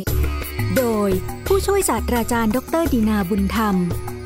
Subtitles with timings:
[0.00, 0.02] ก
[0.76, 1.10] โดย
[1.46, 3.76] ผู้ช่วยศาสตราจารย์ ดรดีนาบุญธรรม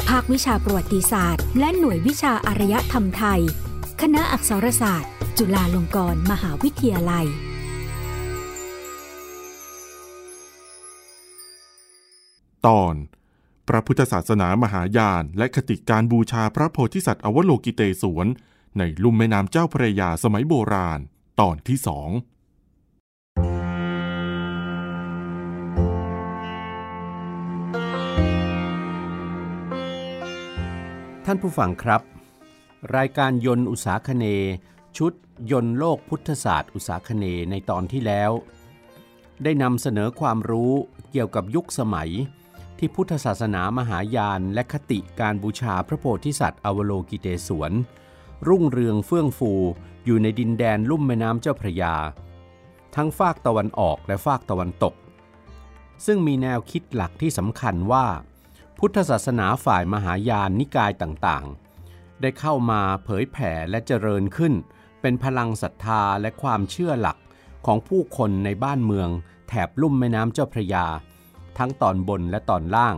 [0.08, 3.40] ภาควิชาประวัติศาสตร์ และหน่วยวิชาอารยธรรมไทย
[4.00, 7.26] คณะอักษรศาสตร์ จุฬาลงกรณ์มหาวิทยาลัย
[12.66, 12.94] ตอน
[13.68, 18.26] พระพุทธศาสนามหายานและคติการบูชาพระโพธิสัตว์อวโลกิเตศวน
[18.78, 21.00] ในลุ่มแม่น้ำเจ้าพระยาสมัยโบราณ
[21.40, 22.10] ตอนที่สอง
[31.32, 32.02] ท่านผู้ฟังครับ
[32.96, 34.24] รายการยนต์อุตสาคเน
[34.98, 35.12] ชุด
[35.50, 38.30] ยนต์โลกพุทธศาสตร์อุตสาคเนในตอนที่แล้ว
[39.42, 40.72] ได้นำเสนอความรู้
[41.10, 42.10] เกี่ยวกับยุคสมัย
[42.78, 47.72] ที่พุทธศาสนามหายานและคติการบูชาพระโพธิสัตว์อวโลกิเตศวน
[48.48, 49.52] รุ่งเรืองเฟื่องฟู
[50.04, 51.94] อยู่ในดินแดนลุ่มแม่น้ำเจ้าพระยา
[52.96, 54.94] ทั้งฝากตะวันออกและฝากตะวันตก
[56.06, 58.06] ซึ่งมีแนวคิดหลักที่สำคัญว่า
[58.82, 64.54] พุทธศาสนาฝ่ายมหายานนิกายต่างๆ ได้เข้ามาเผยแผ่และเจริญขึ้น
[65.00, 67.18] เป็นพลังศรัทธาและความเชื่อหลัก
[67.66, 69.08] ของผู้คนในบ้านเมือง
[69.48, 70.86] แถบลุ่มแม่น้ำเจ้าพระยา
[71.58, 72.96] ทั้งตอนบนและตอนล่าง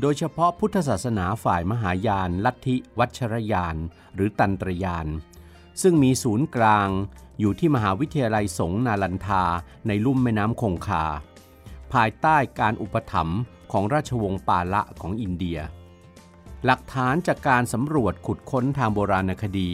[0.00, 3.76] โดยเฉพาะพุทธศาสนาฝ่ายมหายาน ลัทธิวัชรยาน
[4.14, 5.06] หรือตันตรยาน
[5.82, 6.88] ซึ่งมีศูนย์กลาง
[7.40, 9.44] อยู่ที่มหาวิทยาลัยสงนาลันทา
[9.86, 11.04] ในลุ่มแม่น้ำคงคา
[11.92, 13.40] ภายใต้การอุปถัมภ์
[13.72, 15.58] ของราชวงศ์ปาละของอินเดีย
[16.64, 19.70] หลักฐานจากการสำรวจขุดค้นทางโบราณคดี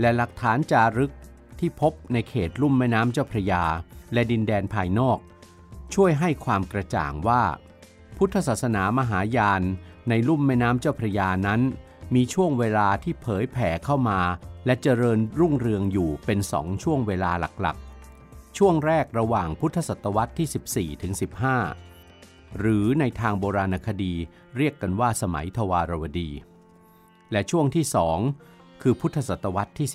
[0.00, 1.12] และหลักฐานจารึก
[1.58, 3.64] ที่พบในเขตลุ่มแม่น้ำเจ้าพระยา
[4.12, 5.18] และดินแดนภายนอก
[5.94, 7.42] ช่วยให้ความกระจ่างว่า
[8.16, 9.62] พุทธศาสนามหายาน
[10.08, 11.60] ในลุ่มแม่น้ำเจ้าพระยานั้น
[12.14, 14.20] มีช่วงเวลาที่เผยแผ่เข้ามา
[14.66, 21.85] และเจริญรุ่งเรืองอยู่เป็นสองช่วงเวลาหลักๆ ช่วงแรกระหว่างพุทธศตวรรษที่ 14ถึง15
[22.58, 24.14] หรือในทางโบราณคดี
[24.56, 26.30] เรียกกันว่าสมัยทวารวดี
[27.32, 28.18] และช่วงที่สอง
[28.82, 29.88] คือพุทธศตวรรษที่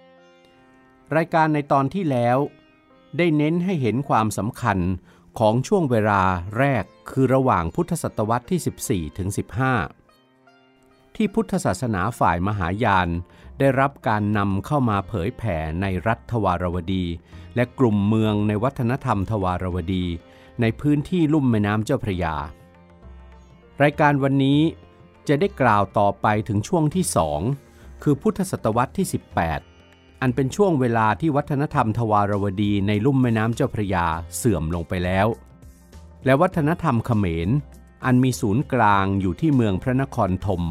[0.00, 2.38] 18 รายการในตอนที่แล้ว
[3.18, 4.78] ได้เน้นให้เห็นความสำคัญ
[5.38, 6.22] ของช่วงเวลา
[6.58, 9.28] แรกคือระหว่างพุทธศตวรรษที่ 14 ถึง
[10.22, 13.08] 15 ที่พุทธศาสนาฝ่ายมหายาน
[13.58, 17.04] ได้รับการนำเข้ามาเผยแผ่ในรัฐทวารวดี
[17.56, 20.04] และกลุ่มเมืองในวัฒนธรรมทวารวดี
[20.60, 22.34] ในพื้นที่ลุ่มแม่น้ำเจ้าพระยา
[23.82, 24.60] รายการวันนี้
[25.28, 27.40] จะได้กล่าวต่อไปถึงช่วงที่สอง
[28.02, 29.06] คือพุทธศตวรรษที่
[29.62, 34.06] 18 อันเป็นช่วงเวลาที่วัฒนธรรมทวารวดีในลุ่มแม่น้ำเจ้าพระยา
[34.36, 35.26] เสื่อมลงไปแล้ว
[36.24, 37.48] และวัฒนธรรมเขมร
[38.04, 40.62] อันมีศูนย์กลางอยู่ที่เมืองพระนครธม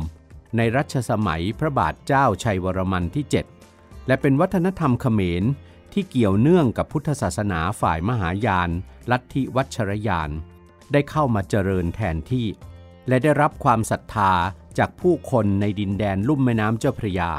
[0.58, 3.26] ในรัชสมัยพระบาทเจ้าชัยวรมันที่
[3.66, 5.44] 7 และเป็นวัฒนธรรมเขมร
[5.98, 8.70] ที่เกี่ยวเนื่องกับพุทธศาสนาฝ่ายมหายาน
[9.12, 10.30] ลัทธิวัชรยาน
[10.92, 12.48] ได้เข้ามาเจริญแทนที่
[13.08, 14.34] และได้รับความศรัทธา
[14.78, 17.32] จากผู้คนในดินแดนลุ่มแม่น้ำเจ้าพระยา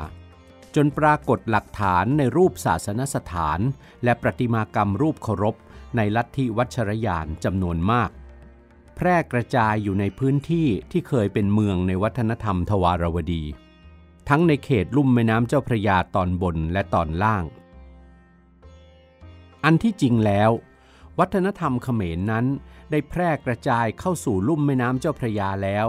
[0.75, 3.61] จนปรากฏหลักฐานในรูปศาสนสถาน
[4.05, 5.57] และประติมากรรมรูปเคารพ
[5.97, 8.11] ในลัทธิวัชรยานจำนวนมาก
[8.97, 13.45] แพร่กระจายอยู่ในพื้นที่ที่เคยเป็นเมืองในวัฒนธรรมทวารวดี
[14.29, 17.45] ทั้งในเขตลุ่มแม่น้ำเจ้าพระยาตอนบนและตอนล่าง
[19.67, 20.51] อันที่จริงแล้ว
[21.19, 22.47] วัฒนธรรมเขมรนั้น
[22.91, 25.87] ได้แพร่กระจายเข้าสู่ลุ่มแม่น้ำเจ้าพระยาแล้ว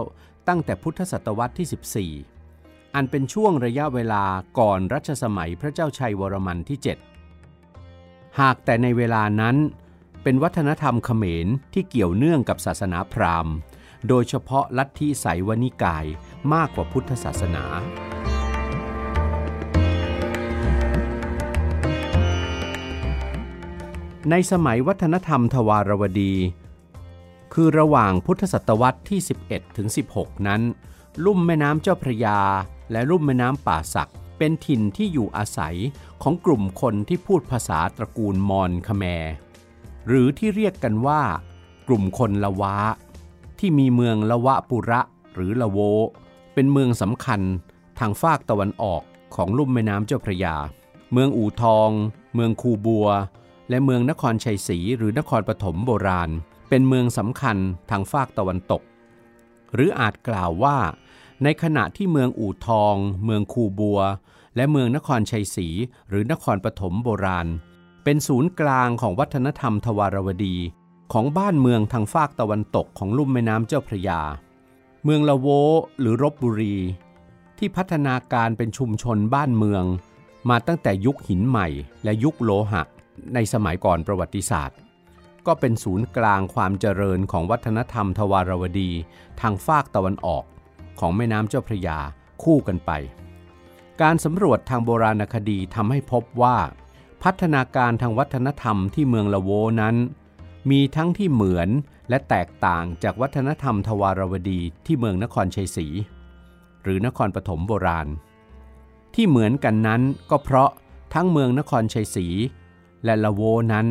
[0.48, 4.24] ตั้งแต่พุทธศตวรรษที่ 14 อันเป็นช่วงระยะเวลา
[4.58, 6.78] ก่อนรัชสมัยพระเจ้าชัยวรมันที่
[7.58, 9.56] 7 หากแต่ในเวลานั้น
[10.22, 13.54] เป็นวัฒนธรรมเขมรที่เกี่ยวเนื่องกับศาสนาพราหมณ์
[14.08, 16.04] โดยเฉพาะลัทธิไสยวนิกาย
[16.52, 17.64] มากกว่าพุทธศาสนา
[24.30, 26.34] ในสมัยวัฒนธรรมทวารวดี
[27.54, 30.62] คือระหว่างพุทธศตวรรษที่ 11ถึง16 นั้น
[31.24, 32.40] ลุ่มแม่น้ำเจ้าพระยา
[32.92, 35.76] และลุ่มแม่น้ำป่าสักเป็นถิ่นที่อยู่อาศัย
[36.22, 39.32] ของกลุ่มคนที่พูดภาษาตระกูลมอญคแมร์
[40.06, 41.22] หรือที่เรียกกันว่า
[41.88, 42.76] กลุ่มคนละวะ
[43.58, 45.00] ที่มีเมืองละวะปุระ
[45.34, 45.78] หรือละโว
[46.54, 47.40] เป็นเมืองสำคัญ
[47.98, 49.02] ทางฝากตะวันออก
[49.34, 50.56] ของลุ่มแม่น้ำเจ้าพระยา
[51.12, 51.90] เมืองอู่ทอง
[52.34, 53.08] เมืองคูบัว
[53.70, 56.30] และเมืองนครชัยศรีหรือนครปฐมโบราณ
[56.68, 57.56] เป็นเมืองสำคัญ
[57.90, 58.82] ทางฝากตะวันตก
[59.74, 60.76] หรืออาจกล่าวว่า
[61.42, 62.94] ในขณะที่เมืองอู่ทอง
[63.24, 64.00] เมืองคูบัว
[64.56, 65.68] และเมืองนครชัยศรี
[66.08, 67.46] หรือนครปฐมโบราณ
[68.04, 70.56] เป็นศูนย์กลางของวัฒนธรรมทวารวดี
[71.12, 74.20] ของบ้านเมืองทางฝากตะวันตกของลุ่มแม่น้ำเจ้าพระยา
[75.04, 75.48] เมืองละโว
[76.00, 76.76] หรือรบบุรี
[77.58, 79.84] ที่พัฒนาการเป็นชุมชนบ้านเมือง
[80.50, 81.68] มาตั้งแต่ยุคหินใหม่
[82.04, 82.82] และยุคโลหะ
[83.34, 84.78] ในสมัยก่อนประวัติศาสตร์
[85.46, 88.90] ก็เป็นศูนย์กลางความเจริญของวัฒนธรรมทวารวดี
[89.40, 90.44] ทางฝากตะวันออก
[91.00, 91.98] ของแม่น้ำเจ้าพระยา
[92.42, 92.90] คู่กันไป
[94.02, 96.56] การสำรวจทางโบราณคดีทำให้พบว่า
[97.22, 99.50] พัฒนาการทางวัฒนธรรมที่เมืองละโว
[99.80, 99.96] นั้น
[100.70, 101.68] มีทั้งที่เหมือน
[102.08, 105.86] และแตกต่างจากวัฒนธรรมทวารวดีที่เมืองนครชัยศรี
[106.82, 108.08] หรือนครปฐมโบราณ
[109.14, 110.70] ที่เหมือนกันนั้นก็เพราะ
[111.14, 112.26] ทั้งเมืองนครชัยศรี
[113.04, 113.42] และละโว
[113.72, 113.86] นั้น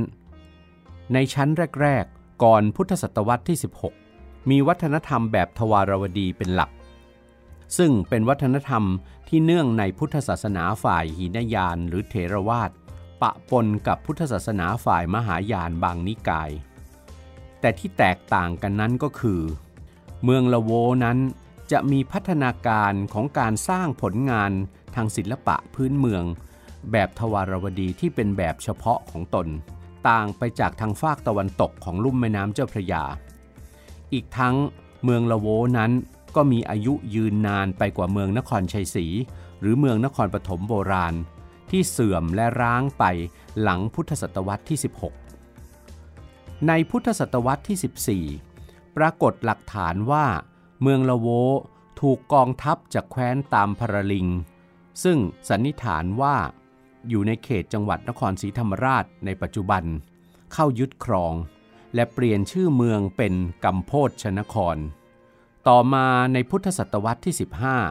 [1.14, 1.50] ในชั้น
[1.82, 3.58] แรก ๆ ก่อนพุทธศตวรรษที่
[4.04, 6.72] 16 มีวัฒนธรรมแบบทวารวดีเป็นหลัก
[7.78, 8.84] ซึ่งเป็นวัฒนธรรม
[9.28, 12.72] ที่เนื่องในพุทธศาสนาฝ่ายหินยานหรือเถรวาท
[13.22, 16.50] ปะปนกับพุทธศาสนาฝ่ายมหายานบางนิกาย
[17.60, 19.42] แต่ที่แตกต่างกันนั้นก็คือ
[20.24, 20.72] เมืองละโว
[21.04, 21.18] นั้น
[21.72, 24.52] จะมีพัฒนาการของการสร้างผลงาน
[24.96, 26.24] ทางศิลปะพื้นเมือง
[26.92, 29.48] แบบทวารวดีที่เป็นแบบเฉพาะของตน
[30.10, 33.04] ต่างไปจากทางฝากตะวันตกของลุ่มแม่น้ำเจ้าพระยา
[34.14, 34.56] อีกทั้ง
[35.04, 35.48] เมืองละโว
[35.78, 35.92] นั้น
[36.36, 39.06] ก็มีอายุยืนนานไปกว่าเมืองนครชัยศรี
[39.62, 41.14] หรือเมืองนครปฐมโบราณ
[41.70, 43.04] ที่เสื่อมและร้างไป
[43.62, 44.78] หลังพุทธศตวรรษที่
[45.72, 50.26] 16 ในพุทธศตวรรษที่ 14 ปรากฏหลักฐานว่า
[50.82, 51.28] เมืองละโว
[52.02, 54.28] ถูกกองทัพจากแคว้นตามพระลิง
[55.04, 55.18] ซึ่ง
[55.50, 56.36] สันนิษฐานว่า
[57.10, 59.84] อยู่ในเขตจังหวัดนครศรีธรรมราชในปัจจุบัน
[60.54, 61.34] เข้ายึดครอง
[61.96, 63.34] และเปลี่ยนชื่อเมืองเป็น
[63.66, 64.78] กัมโพชชนคร
[65.68, 67.36] ต่อมาในพุทธศตวรรษที่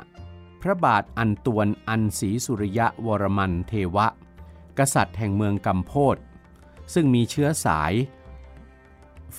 [0.02, 4.06] 15 พระบาทอันตวนอันศรีสุริยะวรมันเทวะ
[4.78, 6.16] กษัตริย์แห่งเมืองกัมโพช
[6.94, 7.92] ซึ่งมีเชื้อสาย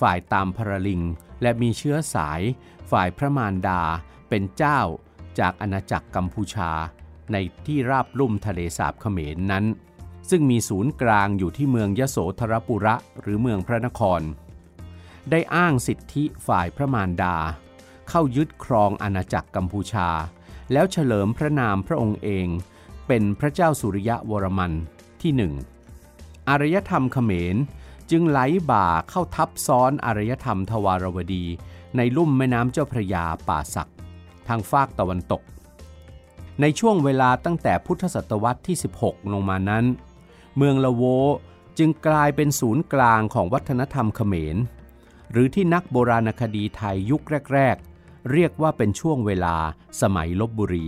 [0.00, 1.02] ฝ่ายตามพระลิง
[1.42, 2.40] และมีเชื้อสาย
[2.90, 3.82] ฝ่ายพระมารดา
[4.28, 4.80] เป็นเจ้า
[5.38, 6.70] จากอาณาจักรกัมพูชา
[7.32, 7.36] ใน
[7.66, 9.64] ที่ราบลุ่มทะเลสาบเขมรนนั้น
[10.30, 14.20] ซึ่งมีศูนย์กลางอยู่ที่เมืองยโสธรปุระหรือเมืองพระนคร
[15.30, 17.36] ได้อ้างสิทธิฝ่ายพระมารดา
[18.08, 20.08] เข้ายึดครองอาณาจักรกัมพูชา
[20.72, 22.46] แล้วเฉลิมพระนามพระองค์เอง
[23.06, 24.72] เป็นพระเจ้าสุริยะวรมัน
[25.22, 25.54] ที่หนึ่ง
[26.48, 27.56] อารยธรรมเขมร
[28.10, 28.40] จึงไหล
[28.70, 31.44] บ่าเข้าทับซ้อนอารยธรรมทวารวดี
[31.96, 33.90] ในลุ่มแม่น้ำเจ้าพระยาป่าสัก
[34.48, 35.42] ทางฝากตะวันตก
[36.60, 39.84] ในช่วงเวลาตั้งแต่พุทธศตวรรษที่ 16 ลงมานั้น
[40.56, 41.02] เมืองละโว
[41.78, 44.56] จึงกลายเป็นศูนย์กลางของวัฒนธรรมเขมร
[45.30, 47.22] หรือที่นักโบราณคดีไทยยุค
[47.52, 49.56] แรก ๆ เรียกว่าเป็นช่วงเวลา
[50.00, 50.86] สมัยลบบุรี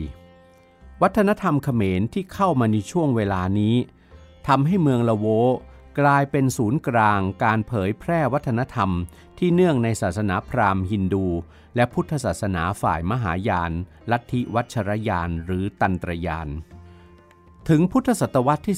[1.02, 3.74] วัฒนธรรมเขมรที่เข้ามาในช่วงเวลานี้
[4.48, 5.26] ทำให้เมืองละโว
[5.98, 8.90] กลายเป็นศูนย์กลางการเผยแพร่วัฒนธรรม
[9.38, 11.26] ที่เนื่องในศาสนาพราหมณ์ฮินดู
[11.76, 13.72] และพุทธศาสนาฝ่ายมหายาน
[14.10, 16.48] ลัทธิวัชรยานหรือตันตรยาน
[17.68, 18.76] ถึงพุทธศตวรรษที่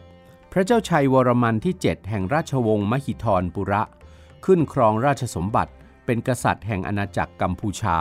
[0.00, 3.82] 18 พระเจ้าชัยวรมันที่ 7 แห่งราชวงศ์มหิธรปุระ
[4.44, 5.72] ขึ้นครองราชสมบัติ
[6.04, 7.98] เป็นกษัตริย์แห่งอาณาจักรกัมพูชา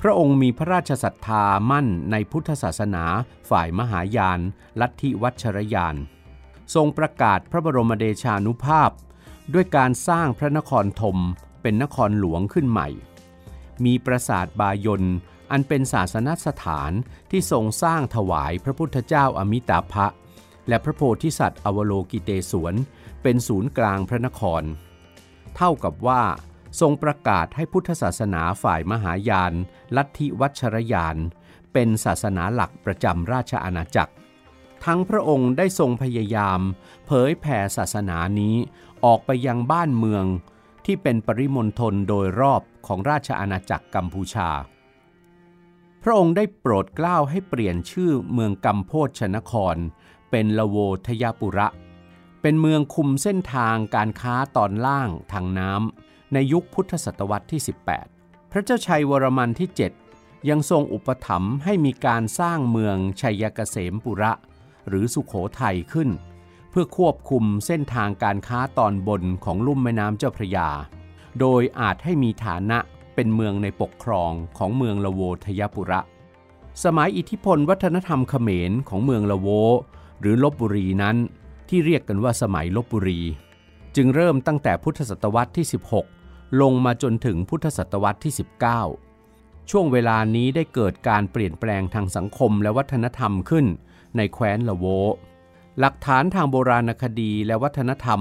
[0.00, 3.04] พระองค์มีพระราชศรัทธามั่นในพุทธศาสนา
[3.50, 4.40] ฝ่ายมหายาน
[4.80, 5.96] ลัทธิวัชรยาน
[6.74, 8.90] ทรงประกาศพระบรมเดชานุภาพ
[9.54, 11.18] ด้วยการสร้างพระนครธม
[11.62, 12.88] เป็นนครหลวงขึ้นใหม่
[13.84, 15.04] มีปราสาทบายน
[15.50, 16.92] อันเป็นศาสนสถาน
[17.30, 20.06] ที่ทรงสร้างถวายพระพุทธเจ้าอมิตาภะ
[20.68, 22.74] และพระโพธิสัตว์อวโลกิเตศวน
[23.22, 24.62] เป็นศูนย์กลางพระนคร
[25.56, 26.22] เท่ากับว่า
[26.80, 29.52] ทรงประกาศให้พุทธศาสนาฝ่ายมหายาน
[29.96, 31.16] ลัทธิวัชรยาน
[31.72, 34.14] เป็นศาสนาหลักประจำราชอาณาจักร
[34.86, 36.60] ทั้งพระองค์ได้ทรงพยายาม
[37.06, 38.56] เผยแผ่ศาสนานี้
[39.04, 40.24] ออกไปยังบ้านเมือง
[40.84, 44.50] ที่เป็นปริมณฑลโดยรอบของราชอาณาจักรกัมพูชา
[46.02, 49.76] พระองค์ได้โปรดเกล้าให้เปลี่ยนชื่อเมืองกัมโพชนคร
[50.30, 50.76] เป็นละโว
[51.06, 51.68] ทยปุระ
[52.42, 57.60] เป็นเมืองคุมเส้นทางการค้าตอนล่างทางน้ำในยุคพุทธศตวรรษที่
[58.06, 59.68] 18 พระเจ้าชัยวรมันที่
[60.10, 64.32] 7 ยังทรงอุปถัมภ์ให้มีการสร้างเมืองชัยเกษมปุระ
[64.88, 66.08] หรือสุขโขทัยขึ้น
[66.70, 70.68] เพื่อควบคุมเส้นทางการค้าตอนบนของลุ่มแม่น้ำเจ้าพระยา
[71.40, 72.78] โดยอาจให้มีฐานะ
[73.14, 76.00] เป็นเมืองในปกครองของเมืองละโวทยปุระ
[76.84, 79.48] สมัยอิทธิพลวัฒนธรรมเขมรของเมืองละโว
[80.20, 81.16] หรือลบบุรีนั้น
[81.68, 83.20] ที่เรียกกันว่าสมัยลบบุรี
[83.96, 85.66] จึงเริ่มตั้งแต่พุทธศตวรรษที่
[86.12, 88.32] 16 ลงมาจนถึงพุทธศตวรรษที่
[89.02, 93.66] 19ช่วงเวลานี้ได้เกิดการเปลี่ยนแปลงทางสังคมและวัฒนธรรมขึ้น
[94.16, 94.86] ในแคว้นละโว
[95.80, 98.20] หลักฐานทางโบราณคดีและวัฒนธรรม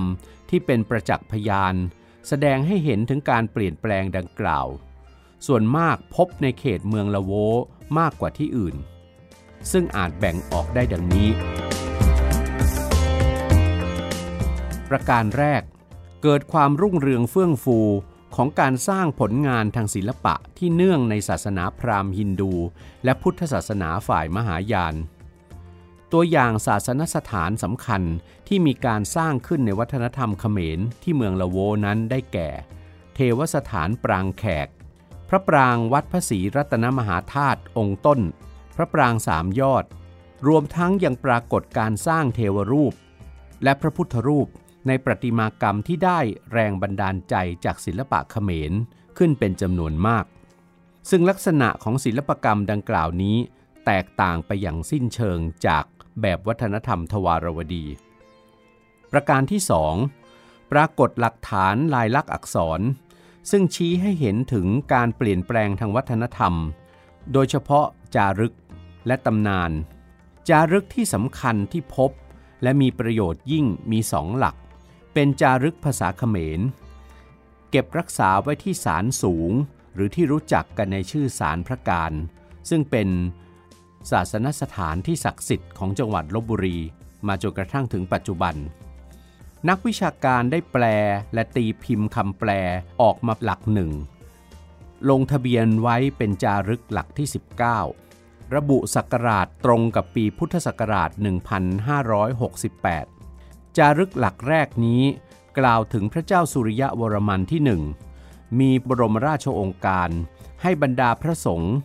[0.50, 1.76] ที่เป็นประจักษ์พยาน
[2.28, 4.68] แสดงให้เห็นถึงการเปลี่ยนแปลงดังกล่าว
[5.48, 7.32] ส่วนมากพบในเขตเมืองละโว
[8.00, 8.76] มากกว่าที่อื่น
[9.72, 11.30] ซึ่งอาจแบ่งออกได้ดังนี้
[14.90, 15.62] ประการแรก
[16.24, 17.80] เกิดความรุ่งเรืองเฟื่องฟู
[18.36, 22.54] ของการสร้างผลงานทางศิลปะที่เนื่องในศาสนาพราหมณ์ฮินดู
[23.04, 24.96] และพุทธศาสนาฝ่ายมหายาน
[26.12, 28.02] ตัวอย่างศาสนสถานสำคัญ
[28.48, 32.50] ที่มีการสร้างขึ้นในวัฒนธรรมเขมรที่เมืองละโวนั้นได้แก่
[33.16, 34.68] เทวสถานปรางแขก
[35.30, 38.20] พระปรางวัดพระศรีรัตนมหาธาตุองค์ต้น
[38.76, 39.86] พระปรางสามยอด
[40.48, 42.94] รวมทั้งยังปรากฏการสร้างเทวรูป
[43.64, 44.48] และพระพุทธรูป
[44.88, 46.20] ในประติมากรรมที่ได้
[46.52, 47.36] แรงบันดาลใจ
[47.66, 48.72] จากศิลปะเขมร
[49.18, 50.26] ขึ้นเป็นจำนวนมาก
[51.10, 53.38] ซึ่งลักษณะของศิลปกรรมดังกล่าวนี้
[53.86, 55.86] แตกต่างไปอย่างสิ้นเชิงจาก
[56.22, 57.86] แบบวัฒนธรรมทวารวดี
[59.12, 59.96] ประการที่สอง
[60.72, 62.82] ปรากฏหลักฐานลายลักษณ์อักษร
[63.52, 66.54] ซึ่งชี้ให้เห็นถึงการเปลี่ยนแปลงทางวัฒนธรรม
[67.32, 68.56] โดยเฉพาะจารึก
[69.08, 69.72] และตำนาน
[70.50, 72.12] จารึกที่สำคัญที่พบ
[72.64, 74.56] และมีประโยชน์ยิ่งมีสองหลัก
[75.14, 76.60] เป็นจารึกภาษาเขมร
[77.70, 79.52] เก็บรักษาไว้ที่ศาลสูง
[79.94, 82.12] หรือที่รู้จักกันในชื่อศาลพระการ
[82.70, 83.10] ซึ่งเป็น
[84.12, 86.78] ศาสนสถานที่ศักดิ์สิทธิ์ของจังหวัดลบบุรี
[87.28, 88.56] มาจนกระทั่งถึงปัจจุบัน
[89.70, 90.84] นักวิชาการได้แปล
[91.34, 92.50] และตีพิมพ์คำแปล
[93.02, 93.92] ออกมาหลักหนึ่ง
[95.10, 97.28] ลงทะเบียนไว้เป็นจารึกหลักที่
[97.92, 101.10] 19 ระบุศักราชตรงกับปีพุทธศักราช
[102.44, 105.02] 1568 จารึกหลักแรกนี้
[105.60, 107.82] กล่าวถึงพระเจ้าสุริยะวรมันที่หนึ่ง
[108.60, 110.10] มีบรมราชโองการ
[110.62, 111.76] ให้บรรดาพระสงฆ์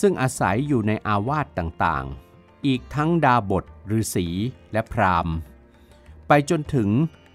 [0.00, 3.64] ซึ่งอาศัยอยู่ในอาวาสต่างๆ อีกทั้งดาบท
[3.98, 4.26] ฤาษี
[4.72, 5.34] และพราหมณ์
[6.28, 6.88] ไปจนถึง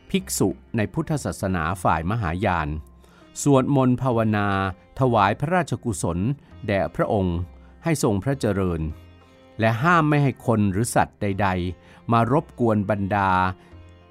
[0.09, 2.67] ภิกษุในพุทธศาสนาฝ่ายมหายาน
[3.41, 4.47] สวดมนต์ภาวนา
[5.00, 6.19] ถวายพระราชกุศล
[6.67, 7.38] แด่พระองค์
[7.83, 8.81] ให้ทรงพระเจริญ
[9.59, 11.47] และห้ามไม่ให้คนหรือสัตว์ใด
[11.79, 13.31] ๆ มารบกวนบรรดา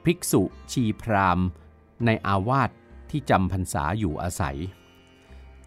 [0.05, 1.39] ภิกษุชีพราม
[2.07, 2.71] ในอาวาส
[3.11, 4.59] ที่จำพรรษาอยู่อาศัย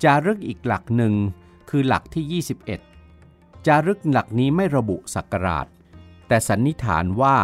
[0.03, 1.13] จารึกอีกหลักหนึ่ง
[1.69, 2.43] คือหลักที่
[2.93, 5.67] 21 จารึกหลักนี้ไม่ระบุศักราช
[6.27, 7.37] แต่สันนิษฐานว่า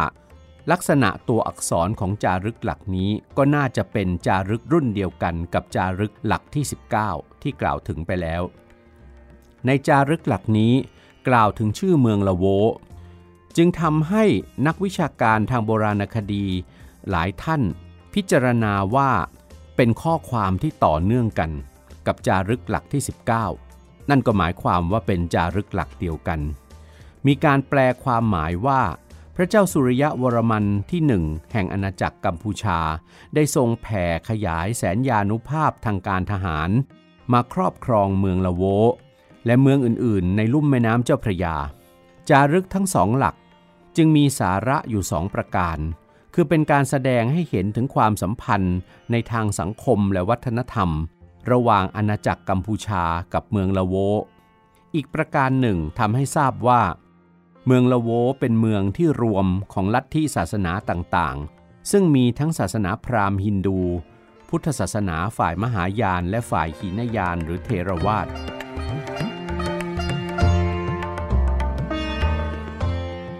[0.70, 6.64] ลักษณะตัวอักษรของจารึกหลักนี้ก็น่าจะเป็นจารึกรุ่นเดียวกันกับจารึกหลักที่
[7.04, 8.42] 19 ที่กล่าวถึงไปแล้ว
[9.66, 10.74] ในจารึกหลักนี้
[11.28, 12.44] กล่าวถึงชื่อเมืองละโว
[13.56, 14.24] จึงทำให้
[14.66, 16.46] นักวิชาการทางโบราณคดี
[17.10, 17.62] หลายท่าน
[18.14, 19.10] พิจารณาว่า
[19.76, 21.50] เป็นข้อความที่ต่อเนื่องกัน
[22.06, 23.63] กับจารึกหลักที่ 19
[24.10, 26.40] นั่นก็หมายความว่าเป็นจารึกหลักเดียวกัน
[27.26, 28.80] มีการแปลความหมายว่า
[29.36, 32.80] พระเจ้าสุริยะวรมันที่หนึ่งแห่งอาณาจักรกัมพูชา
[33.34, 36.70] ได้ทรงแผ่ขยายแสนยานุภาพทางการทหาร
[37.32, 38.62] มาครอบครองเมืองละโว
[39.46, 41.56] และเมืองอื่นๆ ในลุ่มแม่น้ำเจ้าพระยา
[42.28, 43.34] จารึกทั้งสองหลัก
[43.96, 45.78] จึงมีสาระอยู่สองประการ
[46.34, 48.76] คือเป็นการแสดงให้เห็นถึงความสัมพันธ์
[49.10, 50.90] ในทางสังคมและวัฒนธรรม
[51.50, 53.94] ระหว่างอาณาจักรกัมพูชากับเมืองละโว
[54.94, 56.82] อีกประการหนึ่งทำให้ทราบว่า
[57.66, 58.10] เมืองละโว
[58.40, 63.80] เป็นเมืองที่รวมของลัทธิศาสนาต่างๆ ซึ่งมีทั้งศาสนาพราหมณ์ฮินดู
[64.48, 68.26] พุทธศาสนาฝ่ายมหายานและฝ่ายขีนยานหรือเทรวาส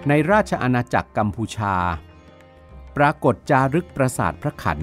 [0.09, 1.77] ในราชอาณาจักรกัมพูชา
[2.97, 4.81] ปรากฏจารึกปราสาทพระขัน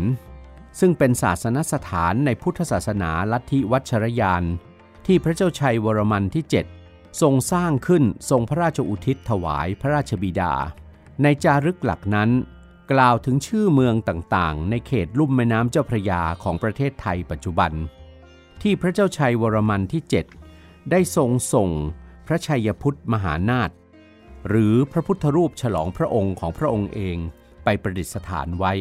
[0.80, 4.44] ซึ่งเป็นศาสนสถานในพุทธศาสนาลัทธิวัชรยาน
[5.06, 6.44] ที่พระเจ้าชัยวรมันที่
[6.82, 10.54] 7 ทรงสร้างขึ้นทรงพระราชอุทิศถวายพระราชบิดา
[11.24, 12.30] ในจารึกหลักนั้น
[12.92, 17.72] กล่าวถึงชื่อเมืองต่างๆ ในเขตลุ่มแม่น้ำเจ้าพระยาของประเทศไทยปัจจุบัน
[18.62, 20.02] ที่พระเจ้าชัยวรมันที่
[20.46, 21.70] 7 ได้ทรงส่ง
[22.28, 23.70] พระชัยพุทธมหานาถ
[24.48, 27.18] หรือพระพุทธรูปฉลองพระองค์ของพระองค์เอง
[27.64, 28.74] ไปประดิษฐานไว้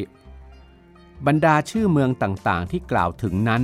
[1.26, 3.62] บรรดาชื่อเมืองต่างๆ ที่กล่าวถึงนั้น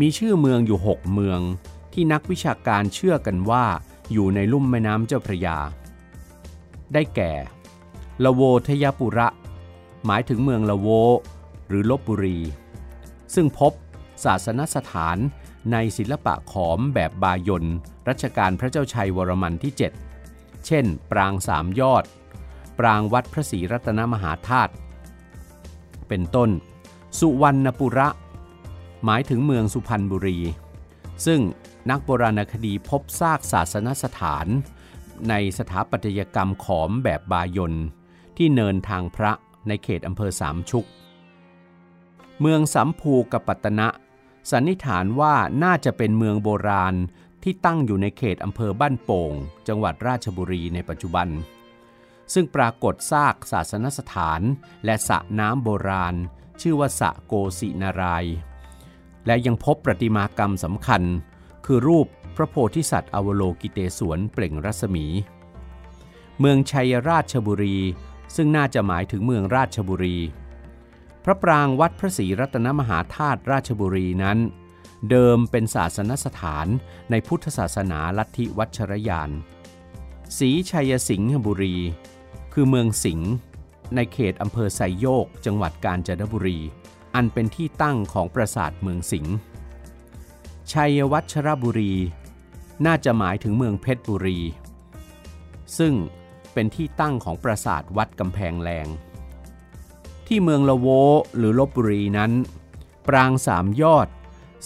[0.00, 1.40] มีชื่อเมืองอยู่หกเมือง
[1.92, 3.64] ที่นักวิชาการเชื่อกันว่า
[4.12, 5.58] อยู่ในลุ่มแม่น้ำเจ้าพระยา
[6.92, 7.32] ได้แก่
[8.24, 9.28] ละโวทยปุระ
[10.06, 10.88] หมายถึงเมืองละโว
[11.68, 12.38] หรือลบบุรี
[13.34, 13.72] ซึ่งพบ
[14.24, 15.16] ศาสนสถาน
[15.72, 17.64] ในศิลปะขอมแบบบายน
[18.08, 19.72] รัชกาลพระเจ้าชัยวรมันที่
[20.18, 22.04] 7 เช่น ปรางสามยอด
[22.78, 24.72] ปรางวัดพระศรีรัตนมหาธาตุ
[26.08, 26.50] เป็นต้น
[27.18, 28.08] สุวรรณปุระ
[29.04, 30.38] หมายถึงเมืองสุพรรณบุรี
[31.26, 31.40] ซึ่ง
[31.90, 34.46] นักโบราณคดีพบซากศาสนสถาน
[35.28, 37.74] ในสถาปัตยกรรมขอมแบบบายน
[38.36, 39.32] ที่เนินทางพระ
[39.68, 40.84] ในเขตอำเภอสามชุก
[42.40, 43.88] เมืองสัมภูกับปัตนะ
[44.50, 45.34] สันนิษฐานว่า
[45.64, 46.94] น่าจะเป็นเมืองโบราณ
[47.42, 49.32] ที่ตั้งอยู่ในเขตอำเภอบ้านโป่ง
[49.68, 51.28] จังหวัดราชบุรีในปัจจุบัน
[52.34, 54.40] ซึ่งปรากฏซากศาสนสถาน
[54.84, 56.14] และสระน้ำโบราณ
[56.62, 58.24] ชื่อว่าสะโกสินาราย
[59.26, 61.02] และยังพบประติมากรรมสำคัญ
[61.66, 65.06] คือรูปพระโพธิสัตว์อวโลกิเตศวนเปล่งรัศมี
[66.40, 67.78] เมืองชัยราชบุรี
[68.36, 70.16] ซึ่งน่าจะหมายถึงเมืองราชบุรี
[71.24, 74.38] พระปรางวัดพระศรีรัตนมหาธาตุราชบุรีนั้น
[75.10, 76.66] เดิมเป็นศาสนสถาน
[77.10, 79.30] ในพุทธศาสนาลัทธิวัชรยาน
[80.38, 81.76] ศรีชัยสิงห์บุรี
[82.52, 83.32] คือเมืองสิงห์
[83.94, 86.58] ในเขตอำเภอไซโยก จังหวัดกาญจนบุรี
[87.14, 89.36] อันเป็นที่ตั้งของปราสาทเมืองสิงห์
[90.72, 91.94] ชัยวัชรบุรี
[92.86, 94.38] น่าจะหมายถึงเมืองเพชรบุรี
[95.78, 95.94] ซึ่ง
[96.52, 98.86] เป็นที่ตั้งของปราสาทวัดกำแพงแรง
[100.26, 100.88] ที่เมืองละโว
[101.36, 102.32] หรือลบบุรีนั้น
[103.08, 104.08] ปรางสามยอด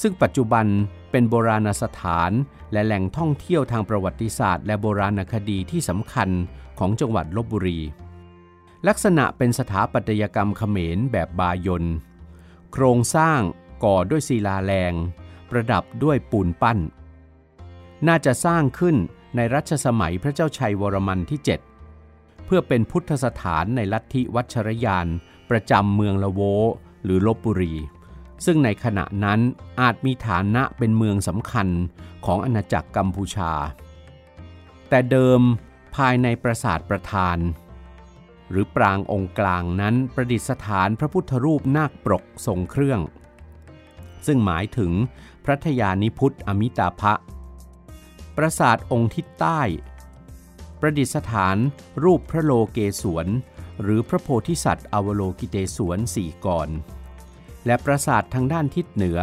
[0.01, 0.67] ซึ่งปัจจุบัน
[1.11, 2.33] เป็นโบราณสถาน
[2.73, 6.31] และแหล่งท่องเที่ยวทางประวัติศาสตร์ และโบราณคดีที่สำคัญ
[6.79, 7.79] ของจังหวัดลบบุรี
[8.89, 11.85] ลักษณะเป็นสถาปัตยกรรมเขมรแบบบายน
[12.73, 13.41] โครงสร้าง
[13.85, 14.93] ก่อด้วยศิลาแรง
[15.51, 16.79] ประดับด้วยปูนปั้น
[18.09, 18.97] น่าจะสร้างขึ้น
[19.37, 21.41] ในรัชสมัยพระเจ้าชัยวรมันที่
[21.93, 25.07] 7 เพื่อเป็นพุทธสถานในลัทธิวัชรยาน
[25.51, 26.41] ประจำเมืองละโว
[27.05, 27.75] หรือลบบุรี
[28.45, 29.41] ซึ่งในขณะนั้น
[29.81, 31.69] อาจมีฐานะเป็นเมืองสำคัญ
[32.27, 33.53] ของอาณาจักรกัมพูชา
[34.89, 35.41] แต่เดิม
[35.97, 37.37] ภายในปราสาทประธาน
[38.53, 43.01] หรือปรางองค์กลางนั้นประดิษฐานพระพุทธรูปนาคปรกทรงเครื่อง
[44.27, 44.93] ซึ่งหมายถึง
[45.45, 47.15] พระทยานิพุทธอมิตาภะ
[48.37, 49.61] ปราสาทองค์ทิศใต้
[50.81, 51.57] ประดิษฐาน
[52.05, 53.27] รูปพระโลเกศวน
[53.83, 56.69] หรือพระโพธิสัตว์อวโลกิเตศวนสี่กร
[57.67, 59.21] และปราสาททางด้านทิศเหนือ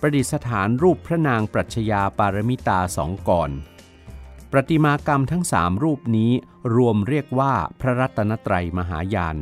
[0.00, 3.50] ประดิษฐานรูปพระนางปรัชญาปารมิตาสองก่อน
[4.52, 6.32] ประติมากรรมทั้งสามรูปนี้
[6.74, 9.36] รวมเรียกว่าพระรัตนตรัยมหายาน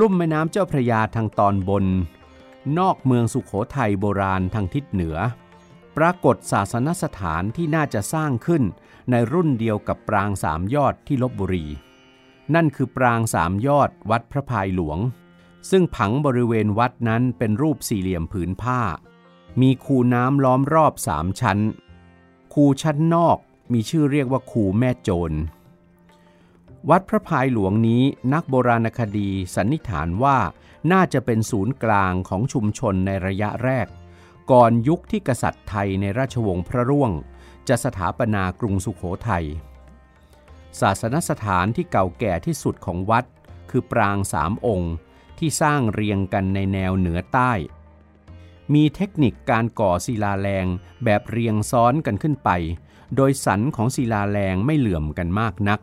[0.00, 1.84] ลุ่มแม่น้ำเจ้าพระยาทางตอนบน
[2.78, 5.16] นอกเมืองสุขโขทัยโบราณทางทิศเหนือ
[5.96, 8.62] ปรากฏศาสนสถานที่น่าจะสร้างขึ้น
[9.10, 11.66] ในรุ่นเดียวกับปรางสามยอดที่ลบบุรี
[12.54, 14.98] นั่นคือปรางสามยอดวัดพระพายหลวง
[15.70, 18.80] ซึ่งผังบริเวณวัดนั้นเป็นรูปสี่เหลี่ยมผืนผ้า
[19.60, 21.58] มีคูน้ำล้อมรอบสามชั้น
[22.54, 23.38] คูชั้นนอก
[23.72, 25.32] มีชื่อเรียกว่าคูแม่โจร
[26.90, 28.02] วัดพระพายหลวงนี้
[28.32, 30.38] นักโบราณคดีสันนิษฐานว่า
[30.92, 33.86] น่าจะเป็นศูนย์กลางของชุมชนในระยะแรก
[34.50, 37.12] ก่อนยุคที่กษัตริย์ไทยในราชวงศ์พระร่วง
[37.68, 39.46] จะสถาปนากรุงสุขโขทัย
[40.80, 43.24] ศาสนสถานที่เก่าแก่ที่สุดของวัด
[43.70, 44.94] คือปรางสามองค์
[45.38, 47.52] ที่สร้างเรียงกันในแนวเหนือใต้
[48.74, 50.66] มีเทคนิคการก่อศิลาแรง
[51.04, 52.50] แบบเรียงซ้อนกันขึ้นไป
[53.16, 55.80] โดยสันของศิลาแรงไม่เหลื่อมกันมากนัก